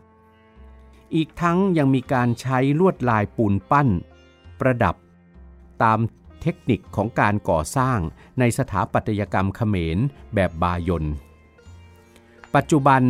[1.14, 3.88] อีกทั้งยังมีการใช้ลวดลายปูนปั้น
[4.60, 4.96] ประดับ
[5.82, 5.98] ตาม
[6.42, 7.98] เทคนิคของการก่อสร้าง
[8.38, 9.98] ในสถาปัตยกรรมเขมร
[10.34, 11.04] แบบบายน
[12.54, 13.02] ปัจจุบัน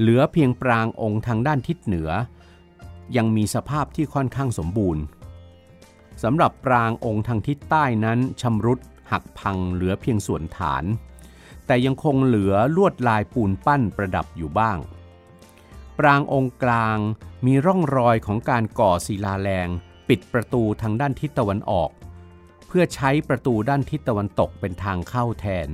[0.00, 2.10] เหลือเพียงปรางองค์ทางด้านทิศเหนือ
[3.16, 5.02] ยังมีสภาพที่ค่อนข้างสมบูรณ์
[6.22, 8.78] สำหรับปรางองค์ทางทิศใต้นั้นชำรุด
[9.10, 10.84] หักพังเหลือเพียงส่วนฐาน
[11.70, 14.78] แต่ยังคงเหลือลวดลายปูนปั้นประดับอยู่บ้าง
[15.98, 16.98] ปรางองค์กลาง
[17.46, 19.68] มีร่องรอยของการก่อศิลาแรง
[20.08, 21.90] ปิดประตูทางด้านทิศตะวันออก
[22.66, 25.68] เพื่อใช้ประตูด้านทิศตะวันตกเป็นทางเข้าแทน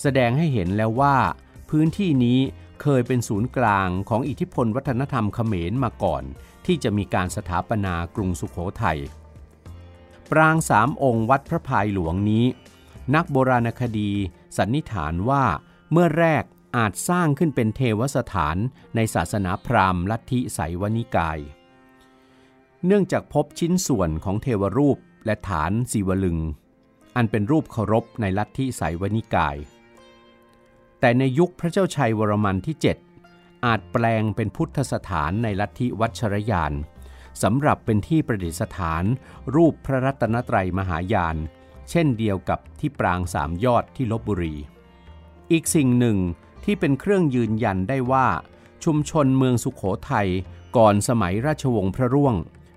[0.00, 1.16] แสดงให้เห็นแล้วว่า
[1.70, 2.38] พื้นที่นี้
[2.82, 6.22] เคยเป็นศูนย์กลางของอิทธิพลวัฒนธรรมเขมรมาก่อน
[6.66, 8.98] ที่จะมีการสถาปนากรุงสุขโขทัย
[10.30, 12.44] ปรางสามองค์วัดพระพายหลวงนี้
[13.14, 14.12] นักโบราณคดี
[14.56, 15.44] สันนิษฐานว่า
[15.92, 16.44] เมื่อแรก
[16.76, 18.56] อาจสร้างขึ้นเป็นเทวสถาน
[18.96, 21.38] ในศาสนาพราหมณ์ลัทธิไสยวนิกาย
[22.86, 26.38] เนื่องจากพบชิ้นส่วนของเทวรูปและฐานสีวลึง
[27.16, 29.56] อันเป็นรูปเคารพในลัทธิไสยวนิกาย
[31.00, 32.76] แต่ในยุคพระเจ้าชัยวรมันที่
[33.20, 36.72] 7 อาจแปลงเป็นพุทธสถานในลัทธิวัชรยาน
[37.42, 39.04] สำหรับเป็นที่ประดิษฐาน
[39.54, 41.36] รูปพระรัตนตรัยมหายาน
[41.90, 44.54] เช่นเดียวกับที่ปรางสามยอดที่ลบบุรี
[45.52, 46.18] อีกสิ่งหนึ่ง
[46.64, 48.26] ที่เป็นเครื่องยืนยันได้ว่า
[48.84, 50.28] ชุมชนเมืองสุขโขทัย
[50.76, 52.34] ก่อนสมัยราชวงศ์พระร่วง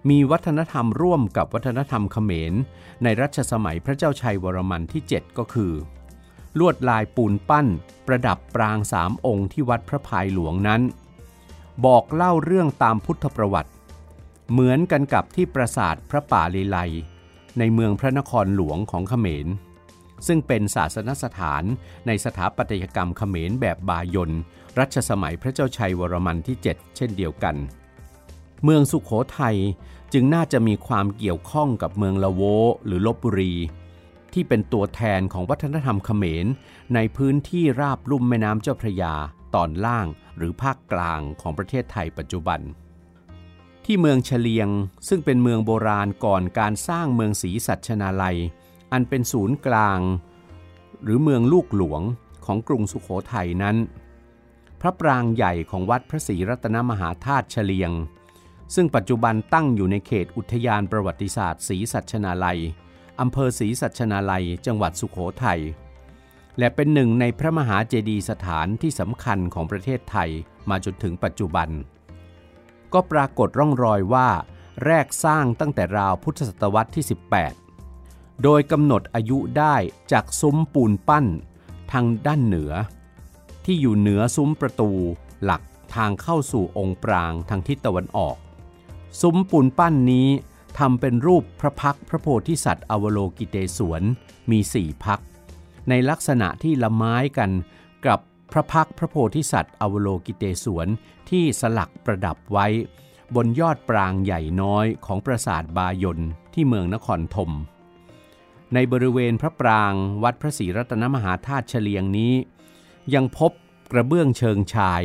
[0.09, 2.53] มีวัฒนธรรมร่วมกับวัฒนธรรมเขมร
[3.03, 5.73] ในรัชสมัยพระเจ้าชัยวรมันที่ 7 ก็คือ
[6.59, 7.67] ลวดลายปูนปั้น
[8.07, 10.81] ประดับปรางสามองค์ที่วัดพระพายหลวงนั้น
[11.85, 13.71] บอกเล่าเรื่องตามพุทธประวัติ
[14.51, 16.77] เหมือนกันกับที่ปราสาทพระป่าเลไล
[17.59, 19.47] ในเมืองพระนครหลวงของเขมร
[20.27, 21.63] ซึ่งเป็นศาสนสถาน
[22.07, 24.31] ในสถาปัตยกรรมเขมรแบบบายน
[24.79, 27.55] รัชสมัยพระเจ้าชัยวรมันที่ 7 เช่นเดียวกัน
[28.63, 29.57] เมืองสุขโขทัย
[30.13, 32.41] จึงน่าจะมีความเกี่ยวข้องกับเมืองละโว
[32.85, 33.53] หรือลบบุรี
[34.33, 36.45] ที่เป็นตัวแทนของวัฒนธรรมเขมร
[36.95, 39.13] ในพื้นที่ราบลุ่มแม่น้ำเจ้าพระยา
[39.55, 42.59] ตอนล่างหรือภาคกลางของประเทศไทยปัจจุบัน
[43.89, 44.69] ที่เมืองเฉลียง
[45.07, 48.37] ซึ่งเป็นเมืองโบราณก่อนการสร้างเมืองศรีสัชนาลัย
[48.91, 49.99] อันเป็นศูนย์กลาง
[51.03, 52.01] หรือเมืองลูกหลวง
[52.45, 53.77] ของกรุงสุขโขทัยนั้น
[54.81, 57.91] พระปรางใหญ่ของวัดพระศรีรัตนมหาธาตุเฉลียง
[58.75, 62.59] ซึ่งปัจจุบันตั้งอยู่ในเขตอุทยานประวัติศาสตร์ศรีสัชนาลัย
[63.19, 65.61] อำเภอศรีสัชนาลัย จังหวัดสุขโขทัย
[66.59, 70.29] และเป็นหนึ่งในพระมหาเจดีย์สถานที่สำคัญของประเทศไทย
[70.69, 71.71] มาจนถึงปัจจุบัน
[72.93, 74.29] ก็ปรากฏร่องรอยว่า
[74.85, 77.05] แรกสร้างตั้งแต่ราวพุทธศตวรรษที่
[77.73, 79.75] 18 โดยกำหนดอายุได้
[80.11, 81.25] จากซุ้มปูนปั้น
[81.91, 82.73] ทางด้านเหนือ
[83.65, 84.91] ที่อยู่เหนือซุ้มประตู
[85.43, 85.61] หลัก
[85.95, 88.35] ทางเข้าสู่องค์ปรางทางทิศตะวันออก
[89.21, 90.27] ซุ้มปูนปั้นนี้
[90.79, 94.03] ทำเป็นรูปพระพักพระโพธิสัตว์อวโลกิเตศวน
[94.49, 95.19] มีสี่พัก
[95.89, 97.51] ในลักษณะที่ละไม้กัน
[98.51, 100.87] พระพักพระโพธิสัตว์อวโลกิเตศวน
[101.29, 102.67] ที่สลักประดับไว้
[103.35, 106.19] บนยอดปรางใหญ่น้อยของปราสาทบายน
[106.53, 107.51] ที่เมืองนครธม
[108.73, 112.33] ในบริเวณพระปรางวัดพระศรีรัตนมหาธาตุเฉลียงนี้
[113.13, 113.51] ยังพบ
[113.91, 115.03] กระเบื้องเชิงชาย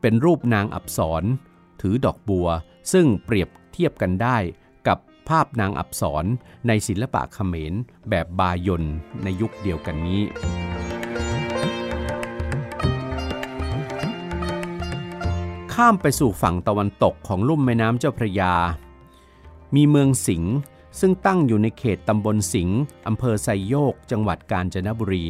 [0.00, 1.24] เป็นรูปนางอับสร
[1.80, 2.48] ถือดอกบัว
[2.92, 4.36] ซึ่งเปรียบเทียบกันได้
[4.88, 6.24] กับภาพนางอับสร
[6.66, 7.74] ในศิลปะเขมร
[8.10, 8.82] แบบบายน
[9.22, 10.22] ในยุคเดียวกันนี้
[15.74, 18.54] ข้ามไปสู่ฝั่งตะวันตกของลุ่มแม่น้ำเจ้าพระยา
[19.74, 20.54] มีเมืองสิงห์
[21.00, 25.26] ซึ่งตั้งอยู่ในเขตตำบลสิงห์อำเภอไซโยก จังหวัดกาญจนบุรี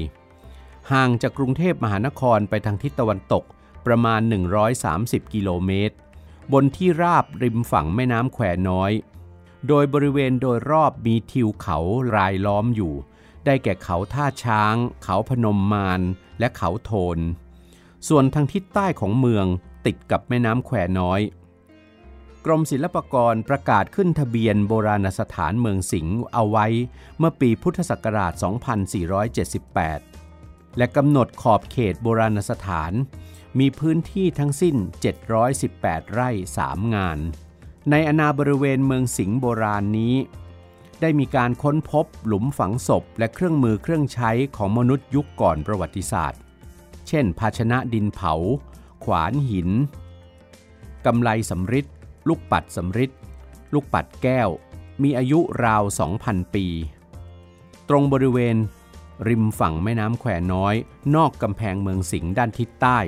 [0.92, 3.44] ห่างจากกรุงเทพมหานครไปทางทิศตะวันตก
[3.86, 4.20] ประมาณ
[4.76, 5.94] 130 กิโลเมตร
[6.52, 8.92] บนที่ราบริมฝั่งแม่น้ำแควน้อย
[9.68, 11.78] โดยบริเวณโดยรอบมีทิวเขา
[12.16, 12.94] รายล้อมอยู่
[13.44, 16.00] ได้แก่เขาท่าช้าง เขาพนมมาน
[16.38, 17.18] และเขาโทน
[18.08, 19.46] ส่วนทางทิศใต้ของเมือง
[19.86, 21.20] ติดกับแม่น้ำแควน้อย
[22.44, 26.66] กรมศิลปากรประกาศขึ้นทะเบียนโบราณสถานเมืองสิงห์เอาไว้
[27.18, 28.32] เมื่อปีพุทธศักราช
[29.60, 32.92] 2478 และกำหนดขอบเขตโบราณสถาน
[33.58, 34.76] มีพื้นที่ทั้งสิ้น
[35.44, 37.18] 718 ไร่ 3 งาน
[37.90, 40.14] ในอนาบริเวณเมืองสิงห์โบราณนี้
[41.00, 46.40] ได้มีการค้นพบหลุมฝังศพและเครื่องมือเครื่องใช้ของมนุษย์ยุคก่อนประวัติศาสตร์
[47.08, 48.34] เช่น ภาชนะดินเผา
[49.04, 49.70] ขวานหิน
[51.06, 51.86] กำไลสำริด
[52.28, 53.10] ลูกปัดสำริด
[53.74, 54.48] ลูกปัดแก้ว
[55.02, 55.82] มีอายุราว
[56.18, 56.66] 2,000 ปี
[57.88, 58.56] ตรงบริเวณ
[59.28, 60.74] ริมฝั่งแม่น้ำแควน้อย
[61.14, 62.98] นอกกำแพงเมืองสิงห์ด้านทิศใต้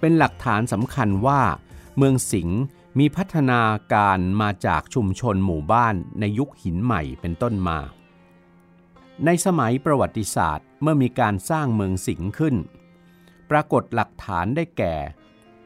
[0.00, 1.40] เป็นหลักฐานสำคัญว่า
[1.96, 2.58] เมืองสิงห์
[2.98, 3.60] มีพัฒนา
[3.94, 7.78] การมาจากชุมชนหมู่บ้านในยุคหินใหม่เป็นต้นมา
[9.24, 12.54] ในสมัยประวัติศาสตร์เมื่อมีการสร้างเมืองสิงห์ขึ้น
[13.50, 14.94] ปรากฏหลักฐานได้แก่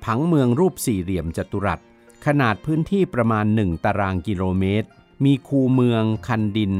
[0.05, 1.81] ผังเมืองรูปสี่เหลี่ยมจัตุรัส
[2.27, 4.88] ขนาดพื้นที่ประมาณ 1 ตารางกิโลเมตร
[5.25, 6.75] มีคูเมืองคันดิน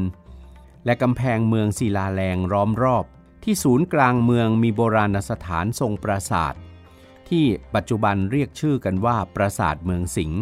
[0.85, 3.05] และกำแพงเมืองศิลาแรงล้อมรอบ
[3.43, 6.53] ที่ศูนย์กลางเมืองมีโบราณสถานทรงปราสาท
[7.29, 10.39] ที่ปัจจุบันเรียกชื่อกันว่าปราสาทเมืองสิงห์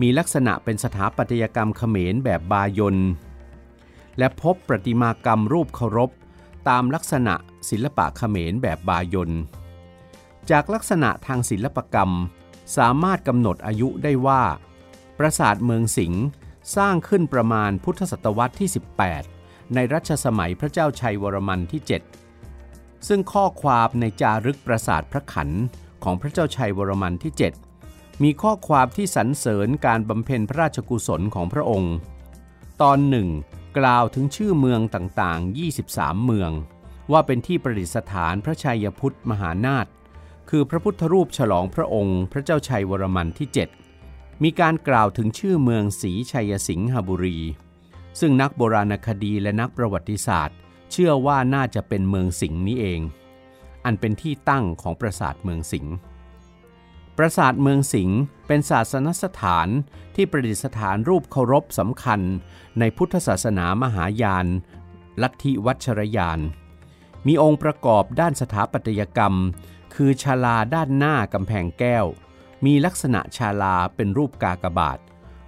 [0.00, 2.96] มีลักษณะเป็นสถาปัตยกรรมเขมรแบบบายน
[4.18, 6.10] และพบประติมากรรมรูปเคารพ
[6.68, 7.34] ตามลักษณะ
[7.70, 9.30] ศิลปะเขมรแบบบายน
[10.50, 12.10] จากลักษณะทางศิลปกรรม
[12.76, 14.42] สามารถกำหนดอายุได้ว่า
[15.18, 16.24] ปราสาทเมืองสิงห์
[16.76, 18.68] สร้างขึ้นประมาณพุทธศตวรรษที่
[19.20, 21.80] 18 ในรัชสมัยพระเจ้าชัยวรมันที่
[22.46, 25.50] 7 ซึ่งข้อความในจารึกปราสาทพระขัน
[26.04, 27.32] ของพระเจ้าชัยวรมันที่
[27.78, 31.94] 7 มีข้อความที่สรรเสริญการบำเพ็ญพระราชกุศลของพระองค์
[32.82, 33.28] ตอนหนึ่ง
[33.78, 36.50] กล่าวถึงชื่อเมืองต่างๆ 23 เมือง
[37.12, 39.86] ว่าเป็นที่ประดิษฐานพระชัยพุทธมหานาถ
[40.50, 43.48] คือพระพุทธรูปฉลองพระองค์ พระเจ้าชัยวรมันที่
[43.94, 47.38] 7 มีการกล่าวถึงชื่อเมืองศรีชัยสิงหบุรี
[48.20, 50.56] ซึ่งนักโบราณคดีและนักประวัติศาสตร์
[50.90, 53.00] เชื่อว่าน่าจะเป็นเมืองสิงห์นี้เอง
[53.84, 55.94] อันเป็นที่ตั้งของปราสาทเมืองสิงห์
[57.16, 59.68] ปราสาทเมืองสิงห์เป็นศาสนสถาน
[60.14, 62.20] ที่ประดิษฐานรูปเคารพสำคัญ
[62.78, 64.46] ในพุทธศาสนามหายาน
[65.22, 66.40] ลัทธิวัชรยาน
[67.26, 69.34] มีองค์ประกอบด้านสถาปัตยกรรม
[69.94, 72.06] คือชาลาด้านหน้ากำแพงแก้ว
[72.64, 74.98] มีลักษณะชาลาเป็นรูปกากบาท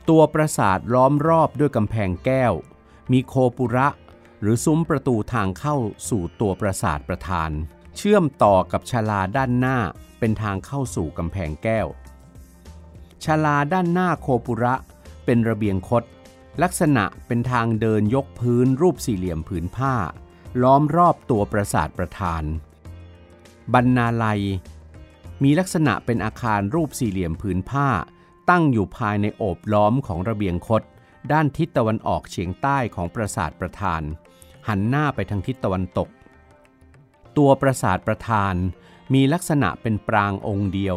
[0.08, 2.52] ตัวปราสาทล้อมรอบด้วยกำแพงแก้ว
[3.12, 3.88] มีโคปุระ
[4.40, 5.76] หรือซุ้มประตูทางเข้า
[6.08, 7.50] สู่ตัวปราสาทประธาน
[7.96, 9.78] เชื่อมต่อกับชาลาด้านหน้า
[10.18, 11.86] เป็นทางเข้าสู่กำแพงแก้ว
[13.24, 14.74] ชาลาด้านหน้าโคปุระ
[15.24, 16.04] เป็นระเบียงคด
[16.62, 19.94] ลักษณะเป็นทางเดินยกพื้นรูปสี่เหลี่ยมผืนผ้า
[20.62, 22.42] ล้อมรอบตัวปราสาทประธาน
[23.74, 24.42] บรรณาลัย
[25.42, 27.88] มีลักษณะเป็นอาคารรูปสี่เหลี่ยมผืนผ้า
[28.50, 30.82] ตั้งอยู่ภายในโอบล้อมของระเบียงคด
[31.32, 34.02] ด้านทิศตะวันออกเฉียงใต้ของปราสาทประธาน
[34.68, 36.08] หันหน้าไปทางทิศตะวันตก
[37.36, 38.54] ตัวปราสาทประธาน
[39.14, 40.96] มีลักษณะเป็นปรางองค์เดียว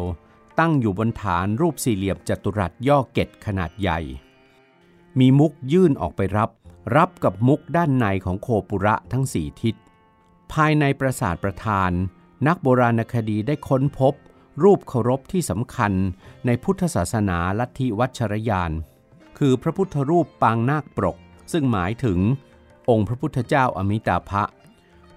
[0.58, 4.00] ตั้งอยู่บนฐานรูปสี่เหลี่ยมจัตุรัสย่อเกตขนาดใหญ่
[5.18, 6.50] มีมุกยื่นออกไปรับ
[6.96, 9.74] รับกับมุกด้านในของโคปุระทั้งสี่ทิศ
[10.52, 11.90] ภายในปราสาทประธาน
[12.46, 14.14] นักโบราณคดีได้ค้นพบ
[14.62, 15.92] รูปเคารพที่สำคัญ
[16.46, 18.72] ในพุทธศาสนาลัทธิวัชรยาน
[19.38, 21.16] คือพระพุทธรูปปางนาคปรก
[21.52, 22.18] ซึ่งหมายถึง
[22.90, 24.44] องค์พระพุทธเจ้าอมิตาภะ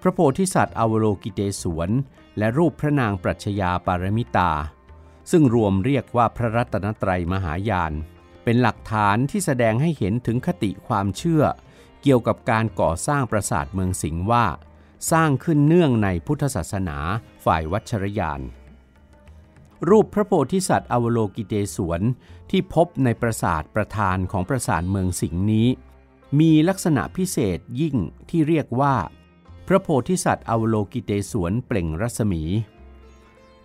[0.02, 1.90] พระโพธิสัตว์อวโลกิเตศวน
[2.38, 4.52] และรูปพระนางปรัชญาปารมิตา
[5.32, 7.94] ซึ่งรวมเรียกว่าพระรัตนตรัยมหายาน
[8.44, 11.44] เป็นหลักฐานที่แสดงให้เห็นถึงคติความเชื่อ
[12.02, 14.46] เกี่ยวกับการก่อสร้างปราสาทเมืองสิงห์ว่า
[15.12, 16.98] สร้างขึ้นเนื่องในพุทธศาสนา
[17.46, 18.42] ฝ่ายวัชรยาน
[19.90, 22.02] รูปพระโพธิสัตว์อวโลกิเตศวน
[22.50, 25.68] ที่พบในปราสาทประธานของปราสาทเมืองสิงห์นี้
[26.40, 27.96] มีลักษณะพิเศษยิ่ง
[28.30, 28.96] ที่เรียกว่า
[29.68, 32.44] พระโพธิสัตว์อวโลกิเตศวนเปล่งรัศมี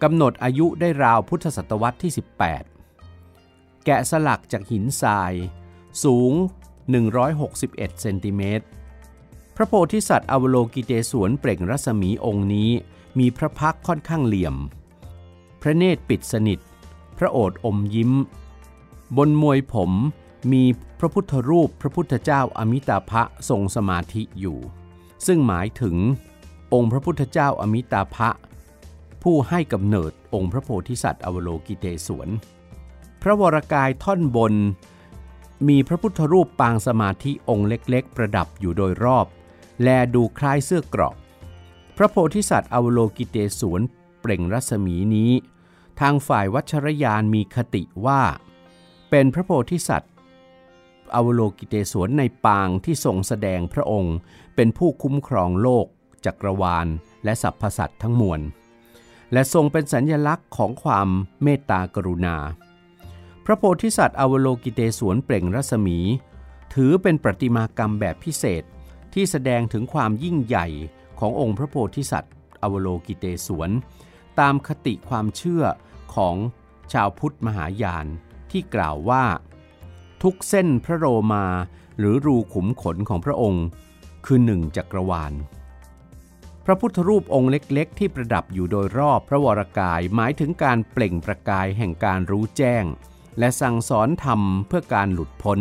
[0.02, 2.75] กำหนดอายุได้ราวพุทธศตวรรษที่ 18
[3.86, 5.32] แกะสลักจากหินทราย
[6.04, 6.32] สูง
[7.16, 8.66] 161 เซนติเมตร
[9.56, 12.70] พระโพธิสัตว์อวโลกิเตศวนเปล่งรัศมีองค์นี้
[13.18, 14.56] มีพระพักค่อนข้างเหลี่ยม
[15.62, 16.58] พระเนตรปิดสนิท
[17.18, 18.12] พระโอษฐ์อมยิ้ม
[19.16, 19.92] บนมวยผม
[20.52, 20.64] มี
[20.98, 24.58] พระพุทธรูปพระพุทธเจ้าอมิตาภะทรงสมาธิอยู่
[25.26, 25.96] ซึ่งหมายถึง
[26.74, 28.30] องค์พระพุทธเจ้าอมิตาภะ
[29.22, 32.28] ผู้ให้กำเนิดองค์พระโพธิสัตว์อวโลกิเตศวน
[33.22, 34.54] พระวรกายท่อนบน
[35.68, 39.26] มีพระพุทธรูปปางสมาธิองค์เล็กๆ ประดับอยู่โดยรอบ
[39.82, 41.14] แลดูคล้ายเสื้อเกราะ
[41.96, 43.80] พระโพธิสัตว์อวโลกิเตศวน
[44.20, 45.32] เปล่งรัศมีนี้
[46.00, 48.22] ทางฝ่ายวัชรยานมีคติว่า
[49.10, 50.12] เป็นพระโพธิสัตว์
[51.14, 54.16] อวโลกิเตศวนในปางที่ทรงแสดงพระองค์
[54.54, 55.86] เป็นผู้คุ้มครองโลก
[56.24, 56.86] จักรวาล
[57.24, 58.40] และสรรพสัตว์ทั้งมวล
[59.32, 61.08] และทรงเป็นสัญญลักษณ์ของความ
[61.42, 62.36] เมตตากรุณา
[63.48, 65.98] พระโพธิสัตว์อวโลกิเตศวนเปล่งรัศมี
[66.74, 68.62] ถือเป็นประติมากรรมแบบพิเศษ
[69.14, 70.66] ที่แสดงถึงความยิ่งใหญ่
[71.18, 73.70] ขององค์พระโพธิสัตว์อวโลกิเตศวน
[74.40, 75.64] ตามคติความเชื่อ
[76.14, 76.36] ของ
[76.92, 78.06] ชาวพุทธมหายาน
[78.50, 79.24] ที่กล่าวว่า
[80.22, 81.46] ทุกเส้นพระโรมา
[81.98, 83.66] หรือรูขุมขนของพระองค์
[84.26, 85.32] คือหนึ่งจักรวาล
[86.64, 92.84] พระพุทธรูปองค์เล็กๆ ที่ประดับอยู่โดยรอบพระวรากายหมายถึงการเปล่งประกายแห่งการรู้แจ้ง
[93.38, 95.58] และสั่งสอนธรรมเพื่อการหลุดพ้น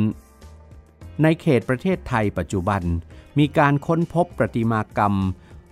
[1.22, 2.84] ในเขตประเทศไทยปัจจุบัน
[3.40, 5.16] มีการค้นพบประติมากรรม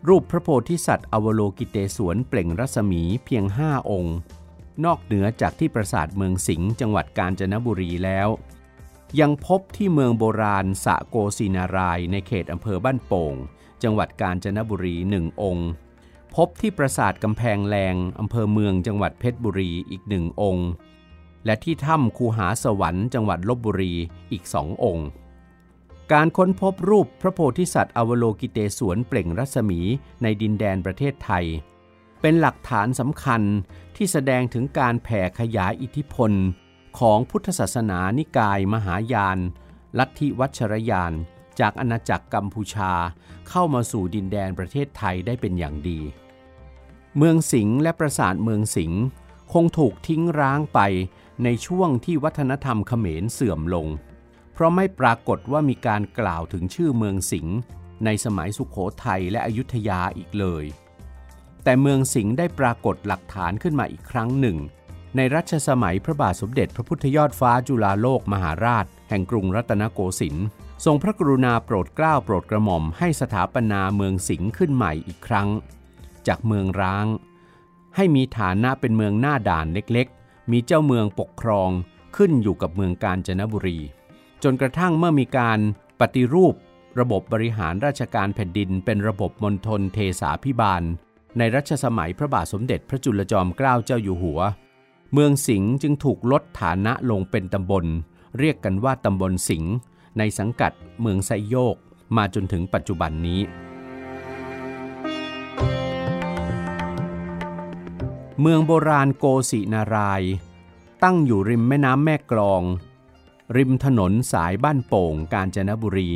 [0.08, 4.16] รูปพระโพธิสัตว์อวโลกิเตศวนเปล่งรัศมีเพียงห้าองค์
[4.86, 8.28] นอกเหนือจากที่ปราสาทเมืองสิงห์จังหวัดกาญจนบุรีแล้ว
[9.20, 13.36] ยังพบที่เมืองโบราณสะโกศินารายในเขตอำเภอบ้านโป่ง
[13.84, 15.70] จังหวัดกาญจนบุรีหนึ่งองค์
[16.36, 20.68] พบที่ปราสาทกำแพงแรงอำเภอเมืองจังหวัดเพชรบุรีอีกหนึ่งองค์
[21.46, 23.94] และที่ถ้ำคูหาสวรรค์จังหวัดลบบุรี
[24.32, 25.10] อีกสององค์
[26.12, 29.80] การค้นพบรูปพระโพธิสัตว์อวโลกิเตศวนเปล่งรัศมี
[30.22, 31.46] ในดินแดนประเทศไทย
[32.22, 33.42] เป็นหลักฐานสำคัญ
[33.96, 36.32] ที่แสดงถึงการแผ่ขยายอิทธิพล
[37.00, 39.38] ของพุทธศาสนานิกายมหายาน
[40.00, 41.14] ลัทธิวัชรยาน
[41.60, 42.92] จากอาณาจักรกัมพูชา
[43.50, 46.00] เข้ามาสู่ดินแดนประเทศไทยได้เป็นอย่างดี
[47.18, 49.02] เมืองสิงห์และปราสาทเมืองสิงห์
[49.54, 50.80] คงถูกทิ้งร้างไป
[51.44, 53.88] ในช่วงที่วัฒนธรรมเขมรเสื่อมลง
[54.54, 57.58] เพราะไม่ปรากฏว่ามีการกล่าวถึงชื่อเมืองสิงห์
[58.06, 60.66] ในสมัยสุขโขทัยและอยุธยาอีกเลย
[61.64, 64.58] แต่เมืองสิงห์ได้ปรากฏหลักฐานขึ้นมาอีกครั้งหนึ่ง
[65.16, 70.46] ในรัชสมัยพระบาทสมเด็จพระพุทธยอดฟ้าจุฬาโลกมหาราช แห่งกรุงรัตนโกสินทร์
[70.86, 75.50] ทรงพระกรุณาโปรดเกล้าโปรดกระหม่อมให้สถาปนาเมืองสิงห์ขึ้นใหม่อีกครั้ง
[76.28, 77.06] จากเมืองร้าง
[77.96, 81.70] ให้มีฐานะเป็นเมืองหน้าด่านเล็กๆ มีเจ้าเมืองปกครอง
[82.16, 83.80] ขึ้นอยู่กับเมืองกาญจนบุรี
[84.44, 85.60] จนกระทั่งเมื่อมีการ
[86.00, 86.56] ปฏิรูป
[87.00, 90.84] ระบบบริหารราชการแผ่นดิน เป็นระบบมณฑลเทสาพิบาล
[91.38, 94.40] ในรัชสมัยพระบาทสมเด็จพระจุลจอมเกล้าเจ้าอยู่หัว
[95.14, 97.86] เมืองสิงห์จึงถูกลดฐานะลงเป็นตำบล
[98.40, 99.74] เรียกกันว่าตำบลสิงห์
[100.18, 101.76] ในสังกัดเมืองไซโยก
[102.18, 103.42] มาจนถึงปัจจุบันนี้
[108.42, 110.22] เมืองโบราณโกสินาราย
[111.04, 112.64] ตั้งอยู่ริมแม่น้ำแม่กลอง
[113.58, 116.10] ริมถนนสายบ้านโป่งกาญจนบุรี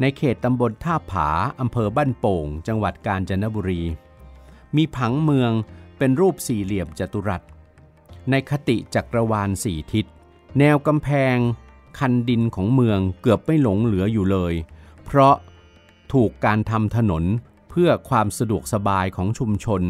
[0.00, 1.28] ในเขตตำบลท่าผา
[1.60, 3.82] อำเภอบ้านโป่ง จังหวัดกาญจนบุรี
[4.76, 5.52] มีผังเมือง
[5.98, 7.42] เป็นรูปสี่เหลี่ยมจัตุรัส
[8.30, 10.06] ในคติจักรวาลสี่ทิศ
[10.58, 11.36] แนวกำแพง
[11.98, 14.54] คันดินของเมืองเกือบไม่หลงเหลืออยู่เลย
[15.04, 15.34] เพราะ
[16.12, 17.24] ถูกการทำถนน
[17.70, 19.82] เพื่อความสะดวกสบายของชุมชน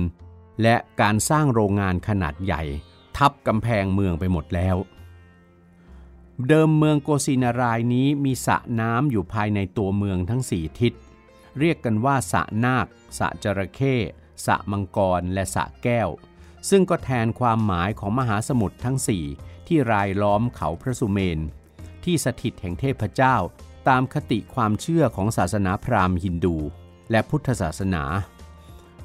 [0.62, 2.62] และการสร้างโรงงานขนาดใหญ่
[3.16, 4.76] ทับกำแพงเมืองไปหมดแล้ว
[6.48, 10.92] เดิมเมืองโกสินารายนี้มีสระน้ำอยู่ภายในตัวเมืองทั้งสี่ทิศ
[11.58, 12.86] เรียกกันว่าสระนาค
[13.18, 13.96] สระจระเข้
[14.46, 16.08] สระมังกรและสระแก้ว
[16.70, 19.24] ซึ่งก็แทนความหมายของมหาสมุทรทั้งสี่
[19.66, 21.38] ที่รายล้อมเขาพระสุเมน
[22.04, 23.36] ที่สถิตแห่งเทพเจ้า
[23.88, 26.56] ตามคติความเชื่อของศาสนาพราหมณ์ฮินดู
[27.10, 28.02] และพุทธศาสนา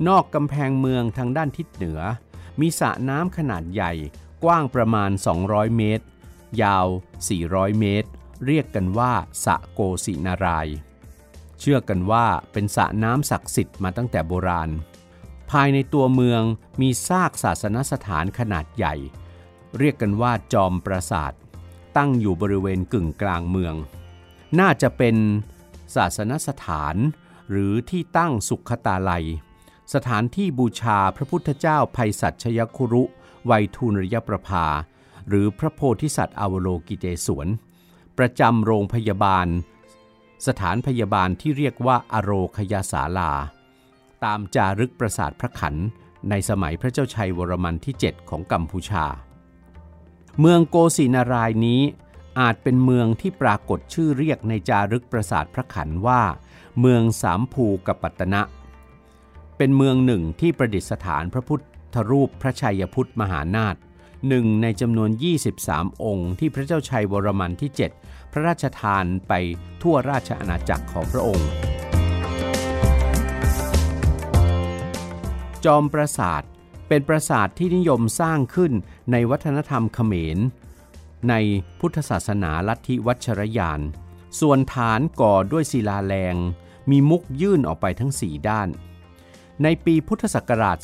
[0.07, 1.99] นอกกำแพงเมืองทางด้านทิศเหนือ
[2.60, 3.91] มีสระน้ำขนาดใหญ่
[4.43, 5.12] กว้างประมาณ
[5.43, 6.05] 200 เมตร
[6.62, 6.88] ยาว
[7.33, 8.10] 400 เมตร
[8.45, 9.13] เรียกกันว่า
[9.45, 10.67] สระโกสินาราย
[11.60, 14.69] เชื่อกันว่าเป็นสระน้ำศักดิ์สิทธิ์มาตั้งแต่โบราณ
[15.51, 16.41] ภายในตัวเมือง
[16.81, 18.95] มีซากศาสนสถานขนาดใหญ่
[19.77, 21.33] เรียกกันว่าจอมปราสาท
[21.97, 23.75] ตั้งอยู่บริเวณกึ่งกลางเมือง
[24.60, 25.15] น่าจะเป็น
[25.95, 26.95] ศาสนสถาน
[27.49, 29.25] หรือที่ตั้งสุขตาลัย
[29.93, 33.04] สถานที่บูชาพระพุทธเจ้าภัยสัชยคุรุ
[33.45, 34.65] ไวยทูนริยประภา
[35.28, 37.47] หรือพระโพธิสัตว์อวโลกิเตศวน
[38.17, 39.47] ประจำโรงพยาบาล
[40.47, 43.32] สถานพยาบาลที่เรียกว่าอโรคยาสาลา
[44.23, 45.76] ตามจารึกปราสาทพระขัน
[46.30, 49.06] ในสมัยพระเจ้าชัยวรมันที่ 7 ของกัมพูชา
[50.39, 51.82] เมืองโกสินารายนี้
[52.39, 56.21] อาจเป็นเมืองที่ปรากฏชื่อเรียกในจารึกปราสาทพระขันว่า
[56.80, 58.41] เมืองสามภูกับปัตตนะ
[59.57, 61.59] เป็นเมืองหนึ่งที่ประดิษฐานพระพุท
[61.93, 63.75] ธรูปพระชัยพุทธมหานาถ
[64.27, 65.09] หนึ่งในจำนวน
[65.53, 69.33] 23 องค์ที่พระเจ้าชัยวรมันที่ 7 พระราชทานไป
[69.81, 71.49] ทั่วราชอาณาจักรของพระองค์
[75.65, 76.43] จอมปราสาท
[76.87, 78.73] เป็นปราสาทที่นิยมสร้างขึ้น
[79.11, 80.37] ในวัฒนธรรมเขมร
[81.29, 81.33] ใน
[81.79, 83.81] พุทธศาสนาลัทธิวัชรยาน
[84.39, 86.35] ส่วนฐานก่อด้วยศิลาแรง
[86.91, 88.67] มีมุกยื่นออกไปทั้งสี่ด้าน
[89.63, 90.77] ในปีพุทธศักราช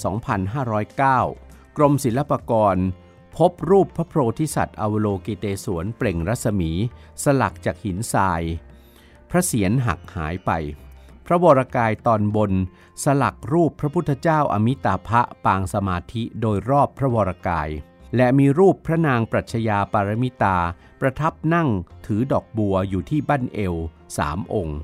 [0.85, 2.77] 2509 กรมศิลปากร
[3.37, 6.71] พบรูปพระโพธิสัตว์อวโลกิเตศวนเปล่งรัศมี
[7.23, 8.41] สลักจากหินทราย
[9.29, 10.51] พระเศียรหักหายไป
[11.25, 12.51] พระวรกายตอนบน
[13.03, 17.69] สลักรูปพระพุทธเจ้าอมิตาภะปางสมาธิโดยรอบพระวรกาย
[18.15, 20.57] และมีรูปพระนางปรัชญาปารมิตา
[20.99, 21.69] ประทับนั่ง
[22.05, 23.75] ถือดอกบัวอยู่ที่บั้นเอว
[24.17, 24.79] สามองค์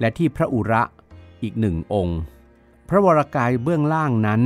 [0.00, 0.82] และที่พระอุระ
[1.42, 2.18] อีกหนึ่งองค์
[2.88, 4.42] พระวรกายเบื้องล่างนั้น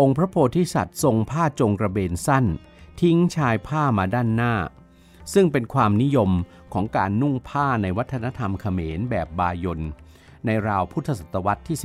[0.00, 2.44] องค์พระโพธิสัตว์ทรงผ้าจงกระเบนสั้น
[3.00, 4.54] ทิ้งชายผ้ามาด้านหน้า
[5.34, 6.30] ซึ่งเป็นความนิยม
[6.72, 9.80] ของการนุ่งผ้าในวัฒนธรรมเขมรแบบบายน
[10.46, 11.78] ในราวพุทธศตวรรษที่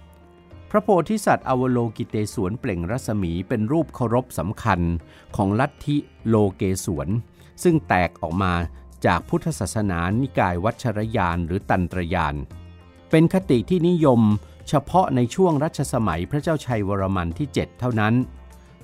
[0.00, 4.80] 18 พระโพธิสัตว์อวโลกิเตศวนเปล่งรัศมีเป็นรูปเคารพสำคัญ
[5.36, 7.08] ของลัทธิโลเกศวน
[7.62, 8.54] ซึ่งแตกออกมา
[9.06, 12.34] จากพุทธศาสนานิกายวัชรยานหรือตันตรยาน
[13.10, 14.20] เป็นคติที่นิยม
[14.68, 18.14] เฉพาะในช่วงรัชสมัยพระเจ้าชัยวรมันที่ 7 เท่านั้น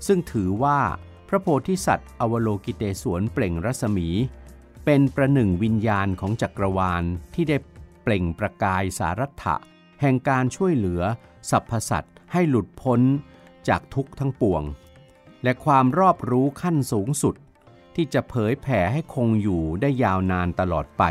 [0.07, 0.81] ซึ่งถือว่า
[1.29, 4.09] พระโพธิสัตว์อวโลกิเตศวนเปล่งรัศมี
[4.85, 7.57] เป็นประหนึ่งวิญญาณของจักรวาลที่ได้
[8.03, 9.57] เปล่งประกายสารัตถะ
[10.01, 11.03] แห่งการช่วยเหลือ
[11.51, 13.01] สรรพสัตว์ให้หลุดพ้น
[13.69, 14.63] จากทุกข์ทั้งปวง
[15.43, 17.35] และความรอบรู้ขั้นสูงสุด
[17.95, 21.03] ที่จะเผยแผ่ให้คงอยู่ได้ยาวนานตลอดไป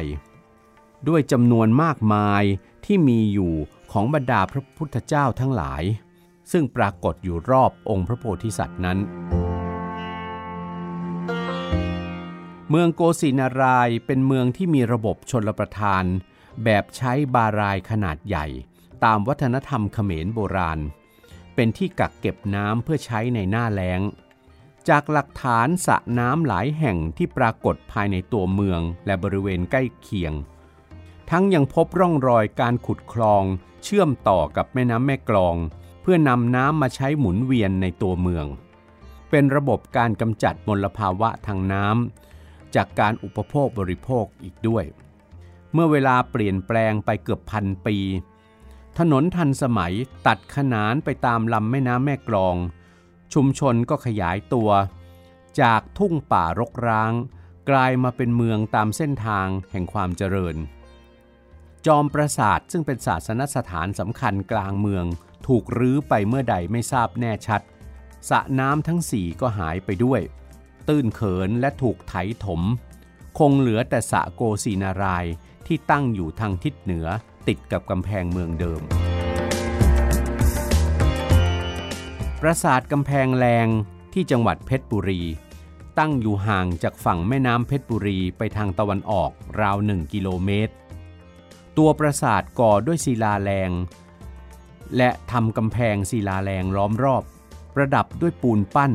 [1.07, 2.43] ด้วยจำนวนมากมาย
[2.85, 3.53] ที่มีอยู่
[3.91, 5.83] ของบรรดาพระพุทธเจ้าทั้งหลาย
[6.51, 8.97] ซึ่งปรากฏอยู่รอบองค์พระโพธิสัตว์นั้น
[12.69, 16.03] เมืองโกสินารายเป็นเมืองที่มีระบบชนลประทาน
[16.63, 18.45] แบบใช้บารายขนาดใหญ่
[19.03, 20.79] ตามวัฒนธรรมเขมรโบราณ
[21.55, 24.01] เป็นที่กักเก็บน้ำเพื่อใช้ในหน้าแล้ง
[24.89, 30.33] จากหลักฐานสระน้ำหลายแห่งที่ปรากฏภายในตัวเมืองและบริเวณใกล้เคียง
[31.31, 33.43] ทั้งยังพบร่องรอยการขุดคลอง
[33.83, 35.55] เชื่อมต่อกับแม่น้ำแม่กลอง
[36.01, 38.45] เพื่อนำน้ำมาใช้หมุนเวียนในตัวเมือง
[39.29, 44.85] เป็นระบบการกำจัดมลภาวะทางน้ำจากการอุปโภคบริโภคอีกด้วย
[45.73, 47.97] เมื่อเวลาเปลี่ยนแปลงไปเกือบพันปี
[48.99, 49.93] ถนนทันสมัย
[50.27, 52.55] ตัดขนานไปตามลำแม่น้ำแม่กลอง
[53.33, 54.69] ชุมชนก็ขยายตัว
[55.61, 57.13] จากทุ่งป่ารกร้าง
[57.69, 60.55] กลายมาเป็นเมืองตามเส้นทางแห่งความเจริญ
[61.87, 65.05] จอมปราสาทซึ่งเป็นศาสนสถานสำคัญกลางเมือง
[65.47, 67.61] ถูกรื้อไปเมื่อใดไม่ทราบแน่ชัด
[68.29, 70.21] สระน้ำทั้งสี่ก็หายไปด้วย
[70.87, 72.13] ตื้นเขินและถูกไถ
[72.45, 72.61] ถม
[73.39, 75.25] คงเหลือแต่สะโกศีนาราย
[75.67, 77.07] ที่ตั้งอยู่ทางทิศเหนือ
[77.47, 78.81] ติดกับกำแพงเมืองเดิม
[82.41, 83.67] ปราสาทกำแพงแรง
[84.13, 85.21] ที่จังหวัดเพชรบุรี
[85.99, 90.73] ตั้งอยู่ห่างจากฝั่งแม่น้ำเพชรบุรีไปทางตะวันออกราวหนึ่งกิโลเมตร
[91.77, 93.71] ตัวปราสาทก่อด้วยศิลาแรง
[94.97, 97.23] และทำกำแพงศิลาแรงล้อมรอบ
[97.75, 98.93] ประดับด้วยปูนปั้น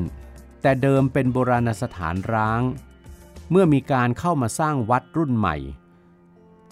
[0.63, 2.63] แต่เดิมเป็นโบราณสถานร้าง
[3.51, 5.57] เมื่อมีการเข้ามาสร้างวัดรุ่นใหม่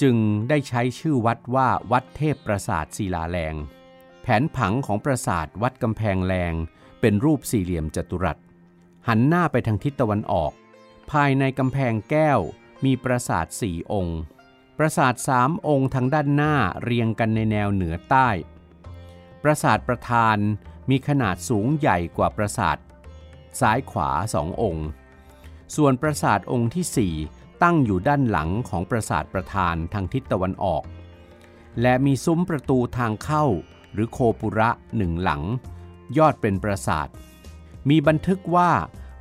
[0.03, 0.16] จึง
[0.48, 3.55] ได้ใช้ชื่อวัดว่าวัดเทพปราสาทศิลาแรง
[4.22, 6.53] แผนผังของปราสาทวัดกำแพงแรง
[7.00, 8.38] เป็นรูปสี่เหลี่ยมจัตุรัส
[9.09, 10.53] หันหน้าไปทางทิศตะวันออก
[11.11, 12.40] ภายในกำแพงแก้ว
[12.84, 14.20] มีปราสาทสี่องค์
[14.78, 18.28] ปราสาทสามองค์ทางด้านหน้าเรียงกันในแนวเหนือใต้
[19.42, 20.36] ปราสาทประธาน
[20.90, 22.76] มีขนาดสูงใหญ่กว่าปราสาท
[23.60, 24.86] ซ้ายขวาสององค์
[25.76, 27.14] ส่วนปราสาทองค์ที่สี่
[27.62, 30.82] ตั้งอยู่ด้านหลังของปราสาทประธานทางทิศตะวันออก
[31.82, 33.44] และมีซุ้มประตูทางเข้า
[33.92, 35.42] หรือโคปุระหนึ่งหลัง
[36.18, 37.08] ยอดเป็นปราสาท
[37.88, 38.70] มีบันทึกว่า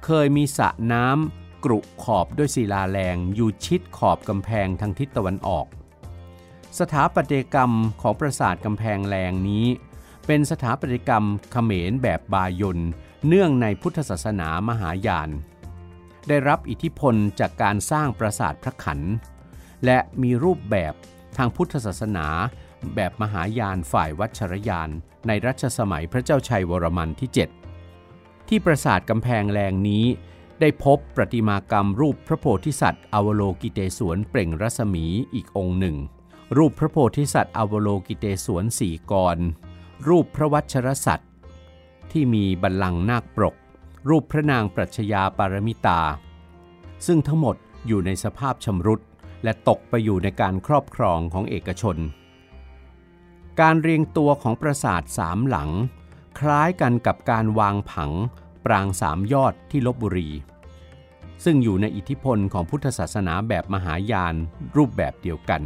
[0.06, 5.66] เคยมีสระน้ำ กรุขอบด้วยศิลาแรงอยู่ชิดขอบกำแพงทางทิศตะวันออก
[6.80, 9.66] สถาปัตยกรรมของปราสาทกำแพงแรงนี้
[10.28, 12.80] เป็นสถาปัตยกรรมเขมรแบบบายน
[13.28, 15.30] เนื่องในพุทธศาสนามหายาน
[16.28, 19.00] ได้รับอิทธิพลจากการสร้างปราสาทพระขัน
[19.86, 20.94] และมีรูปแบบ
[21.38, 22.28] ทางพุทธศาสนา
[22.96, 24.90] แบบมหายานฝ่ายวัชรยาน
[25.28, 27.30] ในรัชสมัยพระเจ้าชัยวรมันที่
[27.90, 30.06] 7 ที่ปราสาทกำแพงแรงนี้
[30.62, 35.98] ได้พบประติมากรรมรูปพระโพธิสัตว์อวโลกิเตศวนเปล่งรัศมีอีกองค์หนึ่ง
[36.58, 39.38] รูปพระโพธิสัตว์อวโลกิเตศวนสี่กร
[40.08, 41.30] รูปพระวัชรสัตว์
[42.12, 43.56] ที่มีบัลลังก์นาคปรก
[44.10, 46.02] รูปพระนางปรัชญาปารมิตา
[47.06, 47.56] ซึ่งทั้งหมด
[47.88, 49.02] อยู่ในสภาพชำรุด
[49.44, 51.98] และตกไปอยู่ในการครอบครองของเอกชน
[53.60, 55.70] การเรียงตัวของปราสาทสามหลัง
[56.40, 58.12] คล้ายกันกับการวางผัง
[58.66, 60.30] ปรางสามยอดที่ลบบุรี
[61.44, 64.36] ซึ่งอยู่ในอิทธิพลของพุทธศาสนาแบบมหายาน
[64.78, 65.62] รูปแบบเดียวกัน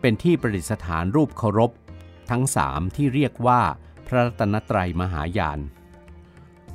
[0.00, 1.70] เป็นที่ประดิษฐานรูปเคารพ
[2.30, 3.60] ทั้งสามที่เรียกว่า
[4.06, 5.58] พระรัตนตรัยมหายาน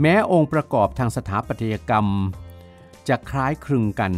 [0.01, 2.07] แม้องค์ประกอบทางสถาปัตยกรรม
[3.07, 4.13] จะคล้ายคลึงกัน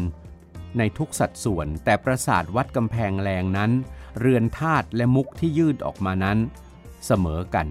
[0.78, 3.72] ในทุกสัดส่วน แต่ปราสาทวัดกำแพงแรงนั้น
[4.20, 6.38] เรือนธาตุและมุกที่ยืดออกมานั้น
[7.06, 7.68] เสมอกัน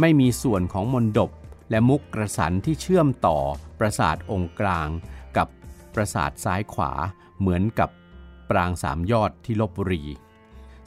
[0.00, 1.30] ไม่มีส่วนของมนดบ
[1.70, 3.38] และมุกกระสันที่เชื่อมต่อ
[3.78, 4.88] ปราสาทองค์กลาง
[5.94, 6.92] ปราสาทซ้ายขวา
[7.40, 7.90] เหมือนกับ
[8.50, 10.04] ปรางสามยอดที่ลบบุรี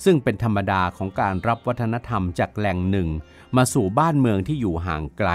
[0.04, 3.10] ซึ่งเป็นธรรมดาของการรับวัฒนธรรมจากแหล่งหนึ่ง
[3.58, 5.30] มาสู่บ้านเมืองที่อยู่ห่างไกล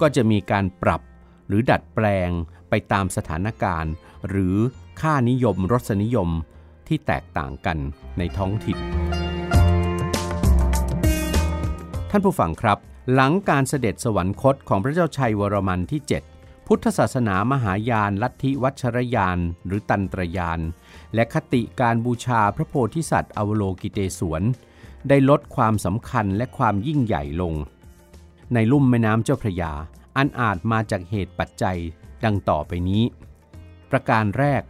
[0.00, 1.02] ก็จะมีการปรับ
[1.48, 2.30] หรือดัดแปลง
[2.68, 3.92] ไปตามสถานการณ์
[4.28, 4.56] หรือ
[5.00, 6.30] ค่านิยมรสนิยม
[6.88, 7.78] ที่แตกต่างกัน
[8.18, 8.78] ในท้องถิ่น
[12.10, 12.78] ท่านผู้ฟังครับ
[13.14, 16.33] หลังการเสด็จสวรรคตของพระเจ้าชัยวรมันที่ 7
[16.68, 20.60] พุทธศาสนามหายานลัทธิวัชรยานหรือตันตรยาน
[21.14, 24.42] และคติการบูชาพระโพธิสัตว์อวโลกิเตศวน
[25.08, 27.54] ได้ลดความสำคัญและความยิ่งใหญ่ลง
[28.54, 29.72] ในลุ่มแม่น้ำเจ้าพระยา
[30.16, 31.78] อันอาจมาจากเหตุปัจจัย
[32.24, 33.04] ดังต่อไปนี้
[33.90, 34.62] ประการแรก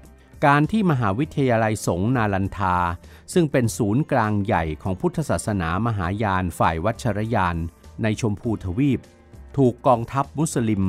[0.47, 2.77] การที่มหาวิทยาลัยสงนาลันทา
[3.33, 7.57] ซึ่งเป็นศูนย์กลางใหญ่ของพุทธศาสนามหายานฝ่ายวัชรยาน
[8.03, 9.01] ในชมพูทวีป
[9.57, 10.85] ถูกกองทัพมุสลิม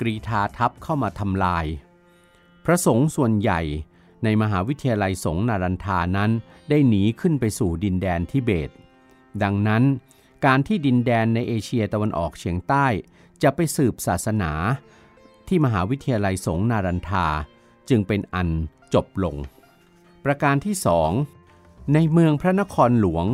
[0.00, 1.66] กรีธาทัพเข้ามาทำลาย
[2.64, 3.60] พระสงฆ์ส่วนใหญ่
[4.24, 6.30] ในมหาวิทยาลัยสงฆ์นารันทานั้น
[6.70, 8.70] ได้หนีขึ้นไปสู่ดินแดนทิเบต
[9.42, 9.82] ดังนั้น
[10.46, 12.86] การที่ดินแดนในเอเชียตะวันออกเฉียงใต้
[13.42, 14.52] จะไปสืบศาสนา
[15.48, 17.26] ที่มหาวิทยาลัยสงฆ์นารันทา
[17.88, 18.48] จึงเป็นอัน
[18.94, 19.36] จบลง
[20.24, 21.10] ประการที่สอง
[21.94, 23.26] ในเมืองพระนครหลวง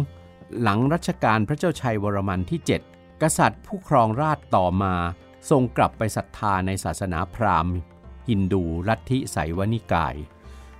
[0.62, 2.60] หลังรัชกาลพระเจ้าชัยวรมันที่
[2.90, 4.94] 7 กษัตริย์ผู้ครองราชต่อมา
[5.50, 7.74] ทรงกลับไปศรัทธาในศาสนาพราหมณ์
[8.28, 10.14] ฮินดูลัทธิไสยวนิกาย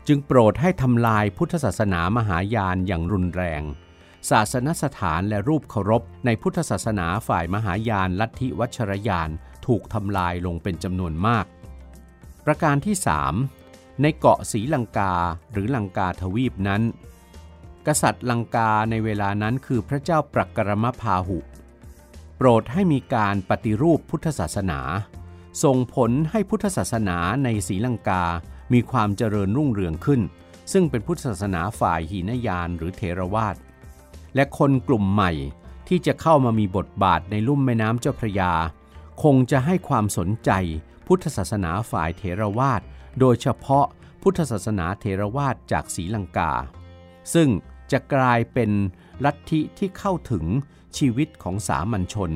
[0.07, 3.63] จึงโปรดให้ทำลายพุทธศาสนามหายานอย่างรุนแรง
[4.31, 9.31] ศาสนสถานและรูปเคารพในพุทธศาสนาฝ่ายมหายานลัทธิวัชรยาน
[9.67, 11.47] ถูกทำลายลงเป็นจำนวนมาก
[12.47, 12.97] ประการที่
[13.49, 15.15] 3 ในเกาะศรีลังกา
[15.53, 16.83] หรือลังกาทวีปนั้น
[17.87, 21.39] กษัตริย์ลังกาในเวลานั้นคือพระเจ้าปรักรมพาหุ
[22.37, 24.81] โปรดให้มีการปฏิรูปพุทธศาสนา
[25.63, 28.25] ส่งผลให้พุทธศาสนาในศรีลังกา
[28.73, 30.21] มีความเจริญรุ่งเรืองขึ้น
[30.73, 33.57] ซึ่งเป็นพุทธศาสนาฝ่ายหีนยานหรือเทรวาส
[34.35, 35.33] และคนกลุ่มใหม่
[35.89, 38.53] ที่จะเข้ามามีบทบาทในลุ่มแม่น้ำเจ้าพระยา
[39.23, 40.51] คงจะให้ความสนใจ
[41.07, 42.83] พุทธศาสนาฝ่ายเถรวาท
[43.21, 43.87] โดยเฉพาะ
[44.23, 46.53] พุทธศาสนาเทรวาสจากศรีลังกา
[47.35, 47.49] ซึ่ง
[47.93, 48.71] จะกลายเป็น
[49.25, 50.45] ลัทธิที่เข้าถึง
[50.99, 52.33] ชีวิตของสามัญชน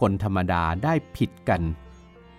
[0.00, 1.62] คนธรรมดาได้ผิดกัน